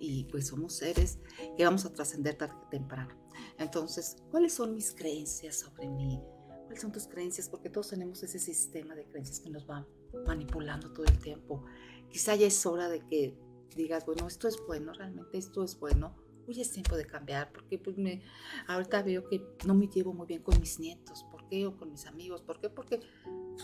y 0.00 0.24
pues 0.24 0.48
somos 0.48 0.74
seres 0.74 1.20
que 1.56 1.64
vamos 1.64 1.84
a 1.86 1.92
trascender 1.92 2.34
tarde 2.34 2.56
o 2.60 2.68
temprano. 2.68 3.14
Entonces, 3.56 4.16
¿cuáles 4.32 4.52
son 4.52 4.74
mis 4.74 4.92
creencias 4.92 5.60
sobre 5.60 5.88
mí? 5.88 6.20
¿Cuáles 6.64 6.80
son 6.80 6.90
tus 6.90 7.06
creencias? 7.06 7.48
Porque 7.48 7.70
todos 7.70 7.90
tenemos 7.90 8.20
ese 8.24 8.40
sistema 8.40 8.96
de 8.96 9.04
creencias 9.06 9.38
que 9.38 9.50
nos 9.50 9.64
van 9.64 9.86
manipulando 10.26 10.92
todo 10.92 11.06
el 11.06 11.18
tiempo. 11.20 11.64
Quizá 12.10 12.34
ya 12.34 12.48
es 12.48 12.66
hora 12.66 12.88
de 12.88 13.06
que 13.06 13.38
digas, 13.76 14.04
bueno, 14.06 14.26
esto 14.26 14.48
es 14.48 14.58
bueno, 14.66 14.92
realmente 14.92 15.38
esto 15.38 15.62
es 15.62 15.78
bueno. 15.78 16.25
Hoy 16.48 16.60
es 16.60 16.70
tiempo 16.70 16.96
de 16.96 17.06
cambiar, 17.06 17.50
porque 17.52 17.78
pues 17.78 17.96
me, 17.96 18.22
ahorita 18.68 19.02
veo 19.02 19.28
que 19.28 19.42
no 19.66 19.74
me 19.74 19.88
llevo 19.88 20.12
muy 20.12 20.26
bien 20.26 20.42
con 20.42 20.58
mis 20.60 20.78
nietos, 20.78 21.24
¿por 21.30 21.48
qué? 21.48 21.66
O 21.66 21.76
con 21.76 21.90
mis 21.90 22.06
amigos, 22.06 22.42
¿por 22.42 22.60
qué? 22.60 22.70
Porque 22.70 23.00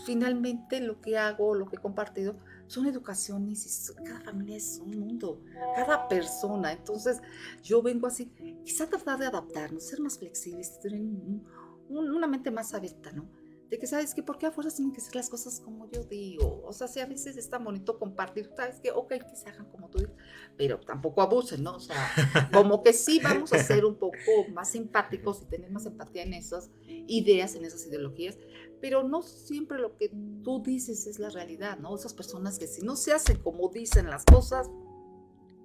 finalmente 0.05 0.81
lo 0.81 0.99
que 0.99 1.17
hago, 1.17 1.55
lo 1.55 1.65
que 1.65 1.77
he 1.77 1.79
compartido, 1.79 2.37
son 2.67 2.87
educaciones 2.87 3.89
y 3.89 4.03
cada 4.03 4.21
familia 4.21 4.57
es 4.57 4.81
un 4.83 4.99
mundo, 4.99 5.41
cada 5.75 6.07
persona. 6.07 6.73
Entonces 6.73 7.21
yo 7.61 7.81
vengo 7.81 8.07
así, 8.07 8.31
quizá 8.65 8.87
tratar 8.87 9.19
de 9.19 9.27
adaptarnos, 9.27 9.83
ser 9.83 9.99
más 9.99 10.17
flexibles, 10.17 10.79
tener 10.79 11.01
una 11.89 12.27
mente 12.27 12.51
más 12.51 12.73
abierta, 12.73 13.11
¿no? 13.11 13.42
De 13.73 13.79
que 13.79 13.87
sabes 13.87 14.13
que 14.13 14.21
por 14.21 14.37
qué 14.37 14.45
a 14.45 14.51
fuerzas 14.51 14.75
tienen 14.75 14.93
que 14.93 15.01
ser 15.01 15.15
las 15.15 15.31
cosas 15.31 15.59
como 15.59 15.89
yo 15.89 16.03
digo. 16.03 16.61
O 16.63 16.73
sea, 16.73 16.87
si 16.87 16.99
a 16.99 17.07
veces 17.07 17.37
es 17.37 17.49
tan 17.49 17.63
bonito 17.63 17.97
compartir, 17.97 18.51
sabes 18.55 18.79
que, 18.79 18.91
ok, 18.91 19.09
que 19.09 19.35
se 19.35 19.49
hagan 19.49 19.65
como 19.71 19.89
tú 19.89 19.97
dices, 19.97 20.13
pero 20.55 20.79
tampoco 20.79 21.23
abusen, 21.23 21.63
¿no? 21.63 21.77
O 21.77 21.79
sea, 21.79 21.95
como 22.53 22.83
que 22.83 22.93
sí 22.93 23.19
vamos 23.19 23.51
a 23.51 23.57
ser 23.57 23.83
un 23.83 23.95
poco 23.95 24.15
más 24.53 24.69
simpáticos 24.69 25.41
y 25.41 25.45
tener 25.45 25.71
más 25.71 25.87
empatía 25.87 26.21
en 26.21 26.35
esas 26.35 26.69
ideas, 27.07 27.55
en 27.55 27.65
esas 27.65 27.83
ideologías, 27.87 28.37
pero 28.79 29.01
no 29.01 29.23
siempre 29.23 29.79
lo 29.79 29.97
que 29.97 30.09
tú 30.43 30.61
dices 30.63 31.07
es 31.07 31.17
la 31.17 31.31
realidad, 31.31 31.79
¿no? 31.79 31.95
Esas 31.95 32.13
personas 32.13 32.59
que 32.59 32.67
si 32.67 32.83
no 32.83 32.95
se 32.95 33.11
hacen 33.11 33.39
como 33.39 33.69
dicen 33.69 34.07
las 34.07 34.23
cosas, 34.23 34.69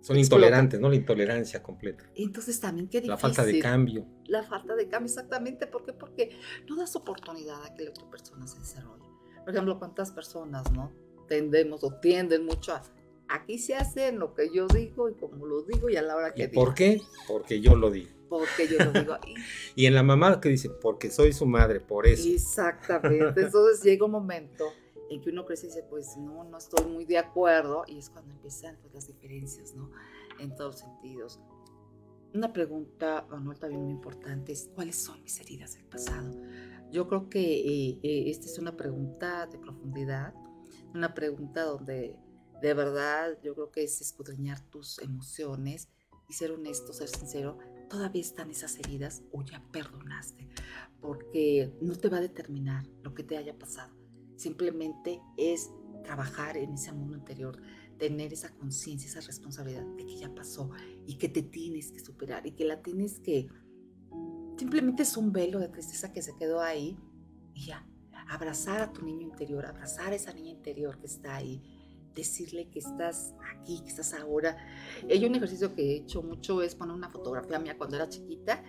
son 0.00 0.18
intolerantes, 0.18 0.80
¿no? 0.80 0.88
La 0.88 0.96
intolerancia 0.96 1.62
completa. 1.62 2.04
Entonces 2.14 2.58
también 2.61 2.88
qué 2.88 2.98
difícil. 2.98 3.11
La 3.11 3.18
falta 3.18 3.44
de 3.44 3.58
cambio. 3.58 4.06
La 4.26 4.42
falta 4.42 4.74
de 4.74 4.88
cambio, 4.88 5.08
exactamente. 5.08 5.66
¿Por 5.66 5.84
qué? 5.84 5.92
Porque 5.92 6.38
no 6.68 6.76
das 6.76 6.94
oportunidad 6.96 7.62
a 7.64 7.74
que 7.74 7.84
la 7.84 7.90
otra 7.90 8.08
persona 8.11 8.46
se 8.46 8.58
desarrolle. 8.58 9.04
Por 9.44 9.50
ejemplo, 9.50 9.78
¿cuántas 9.78 10.11
personas, 10.12 10.70
no? 10.72 10.92
Tendemos 11.26 11.82
o 11.84 11.92
tienden 12.00 12.44
mucho 12.44 12.72
a... 12.72 12.82
Aquí 13.28 13.58
se 13.58 13.74
hace 13.74 14.11
lo 14.12 14.34
que 14.34 14.50
yo 14.54 14.66
digo 14.68 15.11
y 15.11 15.14
como 15.14 15.44
lo 15.44 15.62
digo 15.62 15.90
y 15.90 15.96
a 15.96 16.02
la 16.02 16.16
hora 16.16 16.32
que 16.32 16.44
¿Y 16.44 16.46
digo. 16.46 16.64
¿Por 16.64 16.74
qué? 16.74 17.02
Porque 17.26 17.61
yo 17.61 17.76
lo 17.76 17.90
digo. 17.90 18.11
Porque 18.30 18.68
yo 18.68 18.78
lo 18.78 18.92
digo. 18.92 19.16
y 19.74 19.87
en 19.87 19.94
la 19.94 20.02
mamá 20.02 20.40
que 20.40 20.48
dice, 20.48 20.70
porque 20.70 21.11
soy 21.11 21.34
su 21.34 21.44
madre, 21.44 21.80
por 21.80 22.06
eso. 22.06 22.26
Exactamente. 22.28 23.42
Entonces 23.42 23.82
llega 23.82 24.06
un 24.06 24.12
momento 24.12 24.72
en 25.11 25.21
que 25.21 25.31
uno 25.31 25.44
crece 25.44 25.66
y 25.66 25.68
dice, 25.71 25.83
pues 25.88 26.16
no, 26.16 26.44
no 26.44 26.59
estoy 26.59 26.85
muy 26.87 27.05
de 27.05 27.18
acuerdo, 27.18 27.85
y 27.87 27.99
es 27.99 28.11
cuando 28.11 28.33
empiezan 28.33 28.77
pues, 28.81 28.94
las 28.94 29.07
diferencias, 29.07 29.75
¿no? 29.75 29.90
En 30.38 30.55
todos 30.55 30.81
sentidos. 30.81 31.40
Una 32.35 32.53
pregunta, 32.53 33.27
Manuel, 33.31 33.59
también 33.59 33.83
muy 33.83 33.92
importante 33.92 34.53
es, 34.53 34.71
¿cuáles 34.75 34.97
son 34.97 35.23
mis 35.23 35.40
heridas 35.40 35.75
del 35.75 35.87
pasado? 35.87 36.31
Yo 36.90 37.09
creo 37.09 37.29
que 37.29 37.40
eh, 37.40 37.99
eh, 38.03 38.25
esta 38.31 38.47
es 38.47 38.59
una 38.59 38.77
pregunta 38.77 39.47
de 39.47 39.59
profundidad, 39.59 40.35
una 40.94 41.14
pregunta 41.14 41.64
donde 41.64 42.16
de 42.61 42.75
verdad 42.75 43.38
yo 43.42 43.55
creo 43.55 43.71
que 43.71 43.85
es 43.85 44.01
escudriñar 44.01 44.61
tus 44.61 44.99
emociones 44.99 45.88
y 46.29 46.35
ser 46.35 46.51
honesto, 46.51 46.92
ser 46.92 47.09
sincero, 47.09 47.59
todavía 47.88 48.21
están 48.21 48.51
esas 48.51 48.79
heridas 48.79 49.23
o 49.33 49.42
ya 49.42 49.62
perdonaste, 49.73 50.49
porque 51.01 51.73
no 51.81 51.97
te 51.97 52.09
va 52.09 52.18
a 52.18 52.23
determinar 52.23 52.87
lo 53.03 53.14
que 53.14 53.23
te 53.23 53.38
haya 53.38 53.59
pasado 53.59 53.97
Simplemente 54.38 55.20
es 55.37 55.68
trabajar 56.05 56.57
en 56.57 56.74
ese 56.74 56.92
mundo 56.92 57.16
interior, 57.16 57.61
tener 57.98 58.33
esa 58.33 58.55
conciencia, 58.55 59.09
esa 59.09 59.20
responsabilidad 59.20 59.85
de 59.96 60.07
que 60.07 60.16
ya 60.16 60.33
pasó 60.33 60.70
y 61.05 61.18
que 61.18 61.29
te 61.29 61.42
tienes 61.42 61.90
que 61.90 61.98
superar 61.98 62.46
y 62.46 62.53
que 62.53 62.64
la 62.64 62.81
tienes 62.81 63.18
que... 63.18 63.48
Simplemente 64.57 65.03
es 65.03 65.16
un 65.16 65.33
velo 65.33 65.59
de 65.59 65.68
tristeza 65.68 66.12
que 66.12 66.22
se 66.22 66.37
quedó 66.37 66.61
ahí 66.61 66.96
y 67.53 67.66
ya. 67.66 67.85
Abrazar 68.29 68.81
a 68.81 68.92
tu 68.92 69.05
niño 69.05 69.22
interior, 69.22 69.66
abrazar 69.66 70.12
a 70.12 70.14
esa 70.14 70.33
niña 70.33 70.51
interior 70.51 71.01
que 71.01 71.07
está 71.07 71.35
ahí, 71.35 71.61
decirle 72.14 72.70
que 72.70 72.79
estás 72.79 73.35
aquí, 73.53 73.81
que 73.81 73.88
estás 73.88 74.14
ahora. 74.14 74.57
Hay 75.11 75.24
un 75.24 75.35
ejercicio 75.35 75.74
que 75.74 75.83
he 75.83 75.96
hecho 75.96 76.22
mucho 76.22 76.62
es 76.62 76.77
poner 76.77 76.94
una 76.94 77.11
fotografía 77.11 77.59
mía 77.59 77.77
cuando 77.77 77.96
era 77.96 78.09
chiquita 78.09 78.62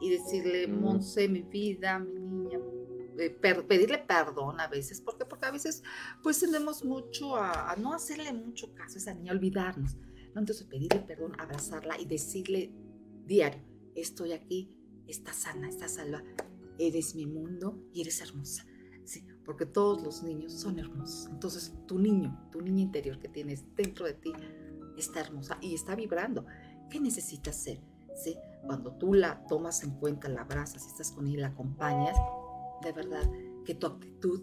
y 0.00 0.10
decirle, 0.10 0.68
Monse, 0.68 1.28
mi 1.28 1.42
vida, 1.42 1.98
mi 1.98 2.20
niña, 2.20 2.55
pedirle 3.68 3.98
perdón 3.98 4.60
a 4.60 4.68
veces, 4.68 5.00
porque 5.00 5.24
porque 5.24 5.46
a 5.46 5.50
veces 5.50 5.82
pues 6.22 6.40
tendemos 6.40 6.84
mucho 6.84 7.36
a, 7.36 7.74
no 7.76 7.92
hacerle 7.92 8.32
mucho 8.32 8.74
caso 8.74 8.96
a 8.96 8.98
esa 8.98 9.14
niña, 9.14 9.32
olvidarnos. 9.32 9.96
¿no? 10.34 10.40
Entonces 10.40 10.66
pedirle 10.66 11.00
perdón, 11.00 11.32
abrazarla 11.38 11.98
y 11.98 12.04
decirle 12.04 12.72
diario, 13.24 13.62
estoy 13.94 14.32
aquí, 14.32 14.70
estás 15.06 15.36
sana, 15.36 15.68
estás 15.68 15.94
salva, 15.94 16.22
eres 16.78 17.14
mi 17.14 17.26
mundo 17.26 17.82
y 17.92 18.02
eres 18.02 18.20
hermosa. 18.20 18.66
Sí, 19.04 19.24
porque 19.44 19.66
todos 19.66 20.02
los 20.02 20.22
niños 20.24 20.52
son 20.52 20.78
hermosos. 20.78 21.30
Entonces 21.30 21.72
tu 21.86 21.98
niño, 21.98 22.48
tu 22.50 22.60
niña 22.60 22.82
interior 22.82 23.18
que 23.18 23.28
tienes 23.28 23.64
dentro 23.76 24.04
de 24.04 24.14
ti 24.14 24.32
está 24.96 25.20
hermosa 25.20 25.58
y 25.60 25.74
está 25.74 25.94
vibrando. 25.94 26.44
¿Qué 26.90 27.00
necesitas 27.00 27.56
ser? 27.56 27.80
¿Sí? 28.14 28.36
Cuando 28.64 28.92
tú 28.92 29.14
la 29.14 29.46
tomas 29.46 29.84
en 29.84 29.90
cuenta, 29.92 30.28
la 30.28 30.42
abrazas, 30.42 30.86
estás 30.86 31.12
con 31.12 31.26
ella, 31.26 31.42
la 31.42 31.46
acompañas, 31.48 32.16
de 32.82 32.92
verdad 32.92 33.30
que 33.64 33.74
tu 33.74 33.86
actitud 33.86 34.42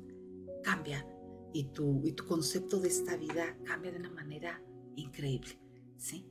cambia 0.63 1.05
y 1.53 1.65
tu, 1.65 2.01
y 2.03 2.13
tu 2.13 2.25
concepto 2.25 2.79
de 2.79 2.89
esta 2.89 3.15
vida 3.17 3.57
cambia 3.63 3.91
de 3.91 3.99
una 3.99 4.09
manera 4.09 4.61
increíble. 4.95 5.59
¿Sí? 5.97 6.27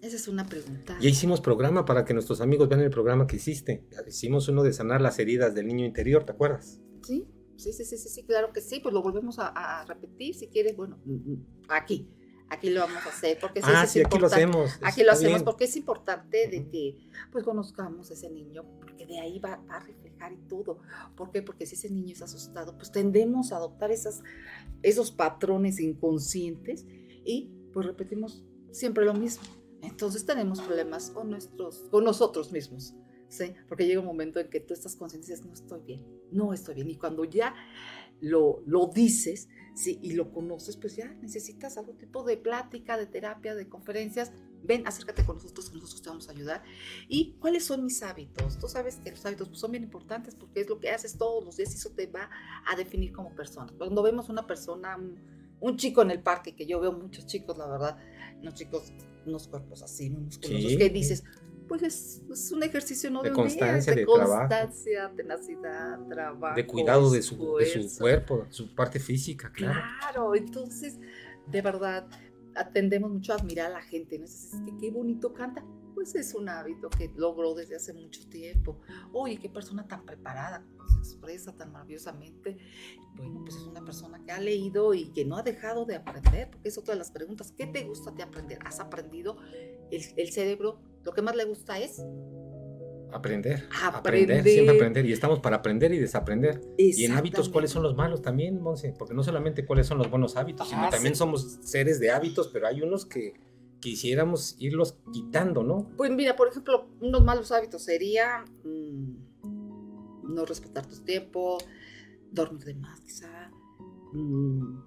Esa 0.00 0.16
es 0.16 0.28
una 0.28 0.46
pregunta. 0.46 0.96
Ya 1.00 1.08
hicimos 1.08 1.40
programa 1.40 1.84
para 1.84 2.04
que 2.04 2.14
nuestros 2.14 2.40
amigos 2.40 2.68
vean 2.68 2.82
el 2.82 2.90
programa 2.90 3.26
que 3.26 3.36
hiciste. 3.36 3.88
Hicimos 4.06 4.48
uno 4.48 4.62
de 4.62 4.72
sanar 4.72 5.00
las 5.00 5.18
heridas 5.18 5.54
del 5.54 5.66
niño 5.66 5.84
interior, 5.84 6.24
¿te 6.24 6.32
acuerdas? 6.32 6.80
Sí, 7.02 7.26
sí, 7.56 7.72
sí, 7.72 7.84
sí, 7.84 7.96
sí, 7.96 8.24
claro 8.24 8.52
que 8.52 8.60
sí. 8.60 8.80
Pues 8.80 8.94
lo 8.94 9.02
volvemos 9.02 9.38
a, 9.38 9.48
a 9.48 9.84
repetir 9.86 10.34
si 10.34 10.48
quieres. 10.48 10.76
Bueno, 10.76 11.00
mm, 11.04 11.32
mm, 11.32 11.46
aquí 11.68 12.08
aquí 12.50 12.70
lo 12.70 12.80
vamos 12.80 13.04
a 13.04 13.08
hacer 13.08 13.38
porque 13.40 13.60
ah, 13.62 13.86
sí, 13.86 14.00
aquí 14.00 14.18
lo 14.18 14.26
hacemos. 14.26 14.78
Aquí 14.82 15.02
lo 15.02 15.12
hacemos 15.12 15.42
porque 15.42 15.64
es 15.64 15.76
importante 15.76 16.48
de 16.48 16.68
que 16.68 16.96
pues 17.30 17.44
conozcamos 17.44 18.10
a 18.10 18.14
ese 18.14 18.30
niño 18.30 18.64
porque 18.80 19.06
de 19.06 19.20
ahí 19.20 19.38
va, 19.38 19.60
a 19.68 19.80
reflejar 19.80 20.32
y 20.32 20.38
todo. 20.48 20.80
¿Por 21.16 21.30
qué? 21.30 21.42
Porque 21.42 21.66
si 21.66 21.74
ese 21.74 21.90
niño 21.90 22.12
es 22.12 22.22
asustado, 22.22 22.76
pues 22.76 22.90
tendemos 22.90 23.52
a 23.52 23.56
adoptar 23.56 23.90
esas, 23.90 24.22
esos 24.82 25.10
patrones 25.10 25.80
inconscientes 25.80 26.86
y 27.24 27.50
pues 27.72 27.86
repetimos 27.86 28.44
siempre 28.70 29.04
lo 29.04 29.14
mismo. 29.14 29.44
Entonces 29.82 30.26
tenemos 30.26 30.60
problemas 30.60 31.10
con, 31.10 31.30
nuestros, 31.30 31.84
con 31.90 32.04
nosotros 32.04 32.50
mismos. 32.52 32.94
¿sí? 33.28 33.52
Porque 33.68 33.86
llega 33.86 34.00
un 34.00 34.06
momento 34.06 34.40
en 34.40 34.48
que 34.48 34.60
tú 34.60 34.74
estás 34.74 34.96
consciente 34.96 35.26
y 35.26 35.30
dices, 35.30 35.46
no 35.46 35.52
estoy 35.52 35.80
bien, 35.82 36.06
no 36.30 36.52
estoy 36.52 36.74
bien. 36.76 36.90
Y 36.90 36.96
cuando 36.96 37.24
ya 37.24 37.54
lo, 38.20 38.62
lo 38.66 38.86
dices, 38.86 39.48
¿sí? 39.74 39.98
y 40.02 40.12
lo 40.12 40.32
conoces, 40.32 40.76
pues 40.76 40.96
ya 40.96 41.14
necesitas 41.22 41.78
algún 41.78 41.96
tipo 41.96 42.24
de 42.24 42.36
plática, 42.36 42.96
de 42.96 43.06
terapia, 43.06 43.54
de 43.54 43.68
conferencias. 43.68 44.32
Ven, 44.64 44.86
acércate 44.86 45.24
con 45.24 45.36
nosotros, 45.36 45.70
que 45.70 45.76
nosotros 45.76 46.02
te 46.02 46.08
vamos 46.08 46.28
a 46.28 46.32
ayudar. 46.32 46.62
¿Y 47.08 47.34
cuáles 47.38 47.64
son 47.64 47.84
mis 47.84 48.02
hábitos? 48.02 48.58
Tú 48.58 48.68
sabes 48.68 48.96
que 48.96 49.10
los 49.10 49.24
hábitos 49.24 49.48
pues, 49.48 49.60
son 49.60 49.70
bien 49.70 49.84
importantes 49.84 50.34
porque 50.34 50.62
es 50.62 50.68
lo 50.68 50.80
que 50.80 50.90
haces 50.90 51.16
todos 51.16 51.44
los 51.44 51.56
días 51.56 51.72
y 51.72 51.76
eso 51.76 51.90
te 51.90 52.06
va 52.06 52.28
a 52.66 52.76
definir 52.76 53.12
como 53.12 53.34
persona. 53.34 53.72
Cuando 53.78 54.02
vemos 54.02 54.28
una 54.28 54.46
persona, 54.46 54.98
un, 55.60 55.76
chico 55.76 56.02
en 56.02 56.10
el 56.10 56.22
parque, 56.22 56.56
que 56.56 56.66
yo 56.66 56.80
veo 56.80 56.92
muchos 56.92 57.26
chicos, 57.26 57.56
la 57.56 57.68
verdad, 57.68 57.98
unos 58.40 58.54
chicos, 58.54 58.92
unos 59.26 59.46
cuerpos 59.46 59.82
así, 59.82 60.08
unos 60.08 60.22
musculosos, 60.22 60.76
que 60.76 60.90
dices, 60.90 61.22
pues 61.68 61.82
es, 61.82 62.52
un 62.52 62.62
ejercicio 62.62 63.10
no 63.10 63.22
de, 63.22 63.32
constancia, 63.32 63.94
de, 63.94 64.06
constancia, 64.06 65.12
tenacidad, 65.14 65.98
trabajo, 66.08 66.56
de 66.56 66.66
cuidado 66.66 67.10
de 67.10 67.22
su, 67.22 67.56
de 67.56 67.66
su, 67.66 67.98
cuerpo, 67.98 68.46
su 68.48 68.74
parte 68.74 68.98
física, 68.98 69.52
claro. 69.52 69.80
Claro, 70.00 70.34
entonces, 70.34 70.98
de 71.46 71.62
verdad, 71.62 72.08
atendemos 72.56 73.10
mucho 73.10 73.32
a 73.32 73.36
admirar 73.36 73.66
a 73.66 73.74
la 73.74 73.82
gente, 73.82 74.18
¿no? 74.18 74.24
Es 74.24 74.50
que 74.64 74.76
qué 74.78 74.90
bonito 74.90 75.32
canta, 75.32 75.64
pues 75.94 76.14
es 76.14 76.34
un 76.34 76.48
hábito 76.48 76.88
que 76.90 77.10
logró 77.16 77.54
desde 77.54 77.76
hace 77.76 77.92
mucho 77.92 78.26
tiempo. 78.28 78.80
Oye, 79.12 79.36
qué 79.36 79.48
persona 79.48 79.86
tan 79.86 80.04
preparada, 80.04 80.64
cómo 80.76 80.88
se 80.88 80.98
expresa 80.98 81.52
tan 81.56 81.72
maravillosamente. 81.72 82.56
Bueno, 83.14 83.42
pues 83.44 83.56
es 83.56 83.62
una 83.62 83.84
persona 83.84 84.24
que 84.24 84.32
ha 84.32 84.40
leído 84.40 84.94
y 84.94 85.08
que 85.12 85.24
no 85.24 85.36
ha 85.36 85.42
dejado 85.42 85.84
de 85.84 85.96
aprender, 85.96 86.50
porque 86.50 86.68
es 86.68 86.78
otra 86.78 86.94
de 86.94 86.98
las 86.98 87.10
preguntas. 87.10 87.52
¿Qué 87.52 87.66
te 87.66 87.84
gusta 87.84 88.10
de 88.12 88.22
aprender? 88.22 88.58
¿Has 88.64 88.80
aprendido? 88.80 89.38
El, 89.90 90.02
el 90.16 90.30
cerebro 90.32 90.80
lo 91.04 91.12
que 91.12 91.22
más 91.22 91.36
le 91.36 91.44
gusta 91.44 91.78
es 91.78 92.02
aprender, 93.12 93.68
aprender, 93.92 94.42
siempre 94.42 94.76
aprender. 94.76 95.06
Y 95.06 95.12
estamos 95.12 95.40
para 95.40 95.56
aprender 95.56 95.92
y 95.92 95.98
desaprender. 95.98 96.60
Y 96.76 97.04
en 97.04 97.12
hábitos, 97.12 97.48
¿cuáles 97.48 97.70
son 97.70 97.82
los 97.82 97.94
malos 97.94 98.22
también, 98.22 98.60
Monse? 98.60 98.94
Porque 98.98 99.14
no 99.14 99.22
solamente 99.22 99.64
cuáles 99.64 99.86
son 99.86 99.98
los 99.98 100.10
buenos 100.10 100.36
hábitos, 100.36 100.68
sino 100.68 100.86
ah, 100.86 100.90
también 100.90 101.14
somos 101.14 101.58
seres 101.62 102.00
de 102.00 102.10
hábitos, 102.10 102.48
pero 102.48 102.66
hay 102.66 102.82
unos 102.82 103.06
que 103.06 103.34
quisiéramos 103.80 104.56
irlos 104.58 104.96
quitando, 105.12 105.62
¿no? 105.62 105.88
Pues 105.96 106.10
mira, 106.10 106.36
por 106.36 106.48
ejemplo, 106.48 106.88
unos 107.00 107.22
malos 107.24 107.52
hábitos 107.52 107.82
sería 107.82 108.44
mm, 108.64 110.34
no 110.34 110.44
respetar 110.44 110.86
tu 110.86 110.96
tiempo, 111.04 111.58
dormir 112.30 112.64
de 112.64 112.74
más, 112.74 113.00
quizá, 113.00 113.50
mm, 114.12 114.80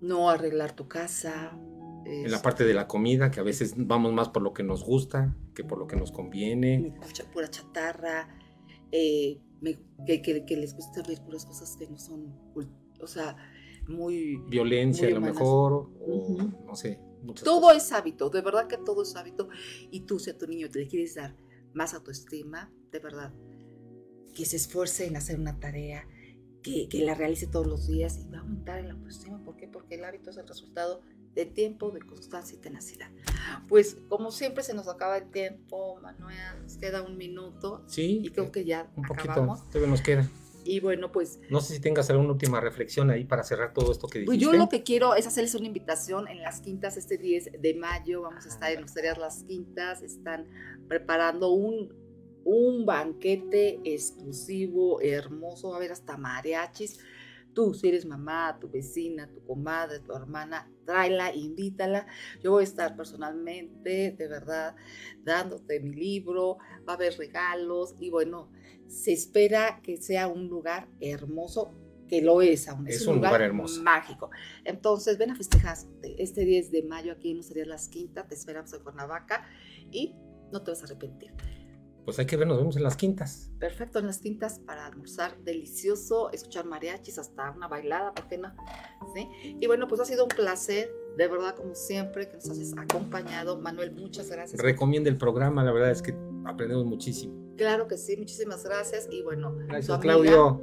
no 0.00 0.30
arreglar 0.30 0.74
tu 0.74 0.88
casa, 0.88 1.56
en 2.08 2.30
la 2.30 2.42
parte 2.42 2.64
de 2.64 2.74
la 2.74 2.86
comida, 2.86 3.30
que 3.30 3.40
a 3.40 3.42
veces 3.42 3.74
vamos 3.76 4.12
más 4.12 4.28
por 4.28 4.42
lo 4.42 4.52
que 4.52 4.62
nos 4.62 4.84
gusta 4.84 5.34
que 5.58 5.64
por 5.64 5.78
lo 5.78 5.88
que 5.88 5.96
nos 5.96 6.12
conviene. 6.12 6.94
Pura 7.32 7.50
chatarra, 7.50 8.28
eh, 8.92 9.40
que, 10.06 10.56
les 10.56 10.72
gusta 10.76 11.02
ver 11.02 11.20
puras 11.24 11.44
cosas 11.44 11.76
que 11.76 11.88
no 11.88 11.98
son, 11.98 12.32
o 13.00 13.06
sea, 13.08 13.36
muy... 13.88 14.36
Violencia 14.48 15.08
a 15.08 15.10
lo 15.10 15.20
mejor, 15.20 15.90
o 16.00 16.36
no 16.64 16.76
sé. 16.76 17.00
Todo 17.42 17.72
es 17.72 17.90
hábito, 17.90 18.30
de 18.30 18.40
verdad 18.40 18.68
que 18.68 18.76
todo 18.76 19.02
es 19.02 19.16
hábito. 19.16 19.48
Y 19.90 20.02
tú, 20.02 20.20
si 20.20 20.30
a 20.30 20.38
tu 20.38 20.46
niño 20.46 20.70
te 20.70 20.78
le 20.78 20.86
quieres 20.86 21.16
dar 21.16 21.34
más 21.74 21.92
autoestima, 21.92 22.72
de 22.92 23.00
verdad, 23.00 23.34
que 24.32 24.44
se 24.44 24.56
esfuerce 24.56 25.06
en 25.06 25.16
hacer 25.16 25.40
una 25.40 25.58
tarea, 25.58 26.06
que, 26.62 26.88
que 26.88 27.04
la 27.04 27.14
realice 27.14 27.48
todos 27.48 27.66
los 27.66 27.88
días 27.88 28.16
y 28.24 28.30
va 28.30 28.38
a 28.38 28.40
aumentar 28.42 28.78
el 28.78 28.92
autoestima. 28.92 29.42
¿Por 29.42 29.56
qué? 29.56 29.66
Porque 29.66 29.96
el 29.96 30.04
hábito 30.04 30.30
es 30.30 30.36
el 30.36 30.46
resultado 30.46 31.02
de 31.38 31.46
tiempo, 31.46 31.92
de 31.92 32.00
constancia 32.00 32.56
y 32.56 32.60
tenacidad. 32.60 33.08
Pues 33.68 33.96
como 34.08 34.32
siempre 34.32 34.64
se 34.64 34.74
nos 34.74 34.88
acaba 34.88 35.16
el 35.18 35.30
tiempo, 35.30 36.00
Manuel, 36.02 36.36
nos 36.60 36.76
queda 36.78 37.00
un 37.02 37.16
minuto. 37.16 37.84
Sí. 37.86 38.20
Y 38.24 38.30
creo 38.30 38.50
que 38.50 38.64
ya 38.64 38.90
un 38.96 39.04
poquito, 39.04 39.34
todavía 39.70 39.88
nos 39.88 40.02
queda. 40.02 40.28
Y 40.64 40.80
bueno, 40.80 41.12
pues... 41.12 41.38
No 41.48 41.60
sé 41.60 41.74
si 41.74 41.80
tengas 41.80 42.10
alguna 42.10 42.32
última 42.32 42.60
reflexión 42.60 43.10
ahí 43.10 43.24
para 43.24 43.44
cerrar 43.44 43.72
todo 43.72 43.92
esto 43.92 44.08
que 44.08 44.18
dijiste. 44.18 44.36
Pues 44.36 44.52
yo 44.52 44.52
lo 44.58 44.68
que 44.68 44.82
quiero 44.82 45.14
es 45.14 45.28
hacerles 45.28 45.54
una 45.54 45.68
invitación 45.68 46.26
en 46.26 46.42
las 46.42 46.60
quintas 46.60 46.96
este 46.96 47.18
10 47.18 47.62
de 47.62 47.74
mayo. 47.74 48.22
Vamos 48.22 48.44
a 48.44 48.48
estar 48.48 48.72
en 48.72 48.82
Hosterías 48.82 49.16
Las 49.16 49.44
Quintas. 49.44 50.02
Están 50.02 50.48
preparando 50.88 51.52
un, 51.52 51.94
un 52.44 52.84
banquete 52.84 53.78
exclusivo, 53.84 55.00
hermoso. 55.00 55.68
Va 55.68 55.74
a 55.74 55.76
haber 55.78 55.92
hasta 55.92 56.16
mariachis. 56.16 56.98
Tú, 57.58 57.74
si 57.74 57.88
eres 57.88 58.06
mamá, 58.06 58.56
tu 58.60 58.70
vecina, 58.70 59.28
tu 59.32 59.42
comadre, 59.44 59.98
tu 59.98 60.12
hermana, 60.14 60.70
tráela, 60.84 61.34
invítala. 61.34 62.06
Yo 62.40 62.52
voy 62.52 62.60
a 62.60 62.64
estar 62.64 62.94
personalmente, 62.94 64.14
de 64.16 64.28
verdad, 64.28 64.76
dándote 65.24 65.80
mi 65.80 65.92
libro. 65.92 66.58
Va 66.88 66.92
a 66.92 66.94
haber 66.94 67.18
regalos 67.18 67.96
y 67.98 68.10
bueno 68.10 68.52
se 68.86 69.12
espera 69.12 69.80
que 69.82 69.96
sea 69.96 70.28
un 70.28 70.46
lugar 70.46 70.88
hermoso, 71.00 71.74
que 72.06 72.22
lo 72.22 72.42
es 72.42 72.68
aún. 72.68 72.86
Es, 72.86 73.04
un, 73.08 73.16
lugar, 73.16 73.42
hermoso. 73.42 73.82
Mágico. 73.82 74.30
Entonces, 74.64 75.18
ven 75.18 75.32
a 75.32 75.34
festejar 75.34 75.78
este 76.16 76.44
10 76.44 76.70
de 76.70 76.84
mayo 76.84 77.10
aquí 77.10 77.32
en 77.32 77.42
Sería 77.42 77.66
Las 77.66 77.88
Quintas, 77.88 78.28
te 78.28 78.36
esperamos 78.36 78.72
en 78.72 78.84
Cuernavaca 78.84 79.48
y 79.90 80.14
no 80.52 80.62
te 80.62 80.70
vas 80.70 80.82
a 80.82 80.84
arrepentir. 80.84 81.32
Pues 82.08 82.18
hay 82.18 82.24
que 82.24 82.38
ver, 82.38 82.48
nos 82.48 82.56
vemos 82.56 82.74
en 82.74 82.84
las 82.84 82.96
quintas. 82.96 83.50
Perfecto, 83.58 83.98
en 83.98 84.06
las 84.06 84.18
quintas 84.20 84.60
para 84.60 84.86
almorzar 84.86 85.36
delicioso, 85.44 86.32
escuchar 86.32 86.64
mariachis, 86.64 87.18
hasta 87.18 87.50
una 87.50 87.68
bailada, 87.68 88.14
¿por 88.14 88.28
qué 88.28 88.38
no? 88.38 88.50
¿Sí? 89.14 89.28
Y 89.60 89.66
bueno, 89.66 89.86
pues 89.88 90.00
ha 90.00 90.06
sido 90.06 90.22
un 90.24 90.30
placer, 90.30 90.90
de 91.18 91.28
verdad, 91.28 91.54
como 91.54 91.74
siempre, 91.74 92.26
que 92.26 92.36
nos 92.36 92.48
has 92.48 92.72
acompañado. 92.78 93.60
Manuel, 93.60 93.92
muchas 93.92 94.30
gracias. 94.30 94.58
Recomienda 94.58 95.10
el 95.10 95.18
programa, 95.18 95.62
la 95.62 95.70
verdad 95.70 95.90
es 95.90 96.00
que 96.00 96.16
aprendemos 96.46 96.86
muchísimo. 96.86 97.54
Claro 97.58 97.86
que 97.88 97.98
sí, 97.98 98.16
muchísimas 98.16 98.64
gracias. 98.64 99.06
Y 99.10 99.20
bueno, 99.20 99.54
gracias, 99.66 99.98
Claudio. 99.98 100.62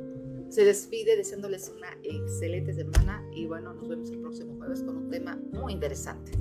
Se 0.50 0.66
despide 0.66 1.16
deseándoles 1.16 1.72
una 1.78 1.90
excelente 2.02 2.74
semana 2.74 3.24
y 3.32 3.46
bueno, 3.46 3.72
nos 3.72 3.88
vemos 3.88 4.10
el 4.10 4.20
próximo 4.20 4.56
jueves 4.58 4.82
con 4.82 4.98
un 4.98 5.12
tema 5.12 5.40
muy 5.52 5.74
interesante. 5.74 6.32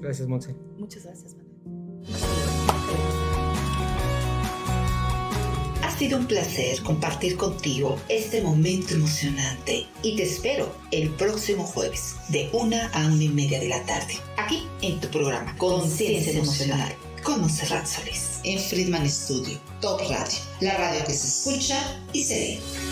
Gracias, 0.00 0.26
Monse. 0.26 0.56
Muchas 0.76 1.04
gracias, 1.04 1.36
Manuel. 1.36 3.27
Ha 5.98 6.00
sido 6.00 6.18
un 6.18 6.26
placer 6.28 6.80
compartir 6.84 7.36
contigo 7.36 7.98
este 8.08 8.40
momento 8.40 8.94
emocionante 8.94 9.84
y 10.04 10.14
te 10.14 10.22
espero 10.22 10.72
el 10.92 11.10
próximo 11.10 11.64
jueves 11.64 12.14
de 12.28 12.48
una 12.52 12.86
a 12.90 13.04
una 13.06 13.24
y 13.24 13.28
media 13.28 13.58
de 13.58 13.68
la 13.68 13.84
tarde, 13.84 14.14
aquí 14.36 14.62
en 14.80 15.00
tu 15.00 15.08
programa 15.08 15.56
Conciencia 15.56 16.38
Emocional 16.38 16.94
con 17.24 17.40
Monserrat 17.40 17.84
Solís 17.84 18.38
en 18.44 18.60
Friedman 18.60 19.10
Studio, 19.10 19.58
Top 19.80 20.00
Radio, 20.08 20.38
la 20.60 20.76
radio 20.76 21.04
que 21.04 21.14
se 21.14 21.26
escucha 21.26 22.00
y 22.12 22.22
se 22.22 22.34
ve. 22.34 22.87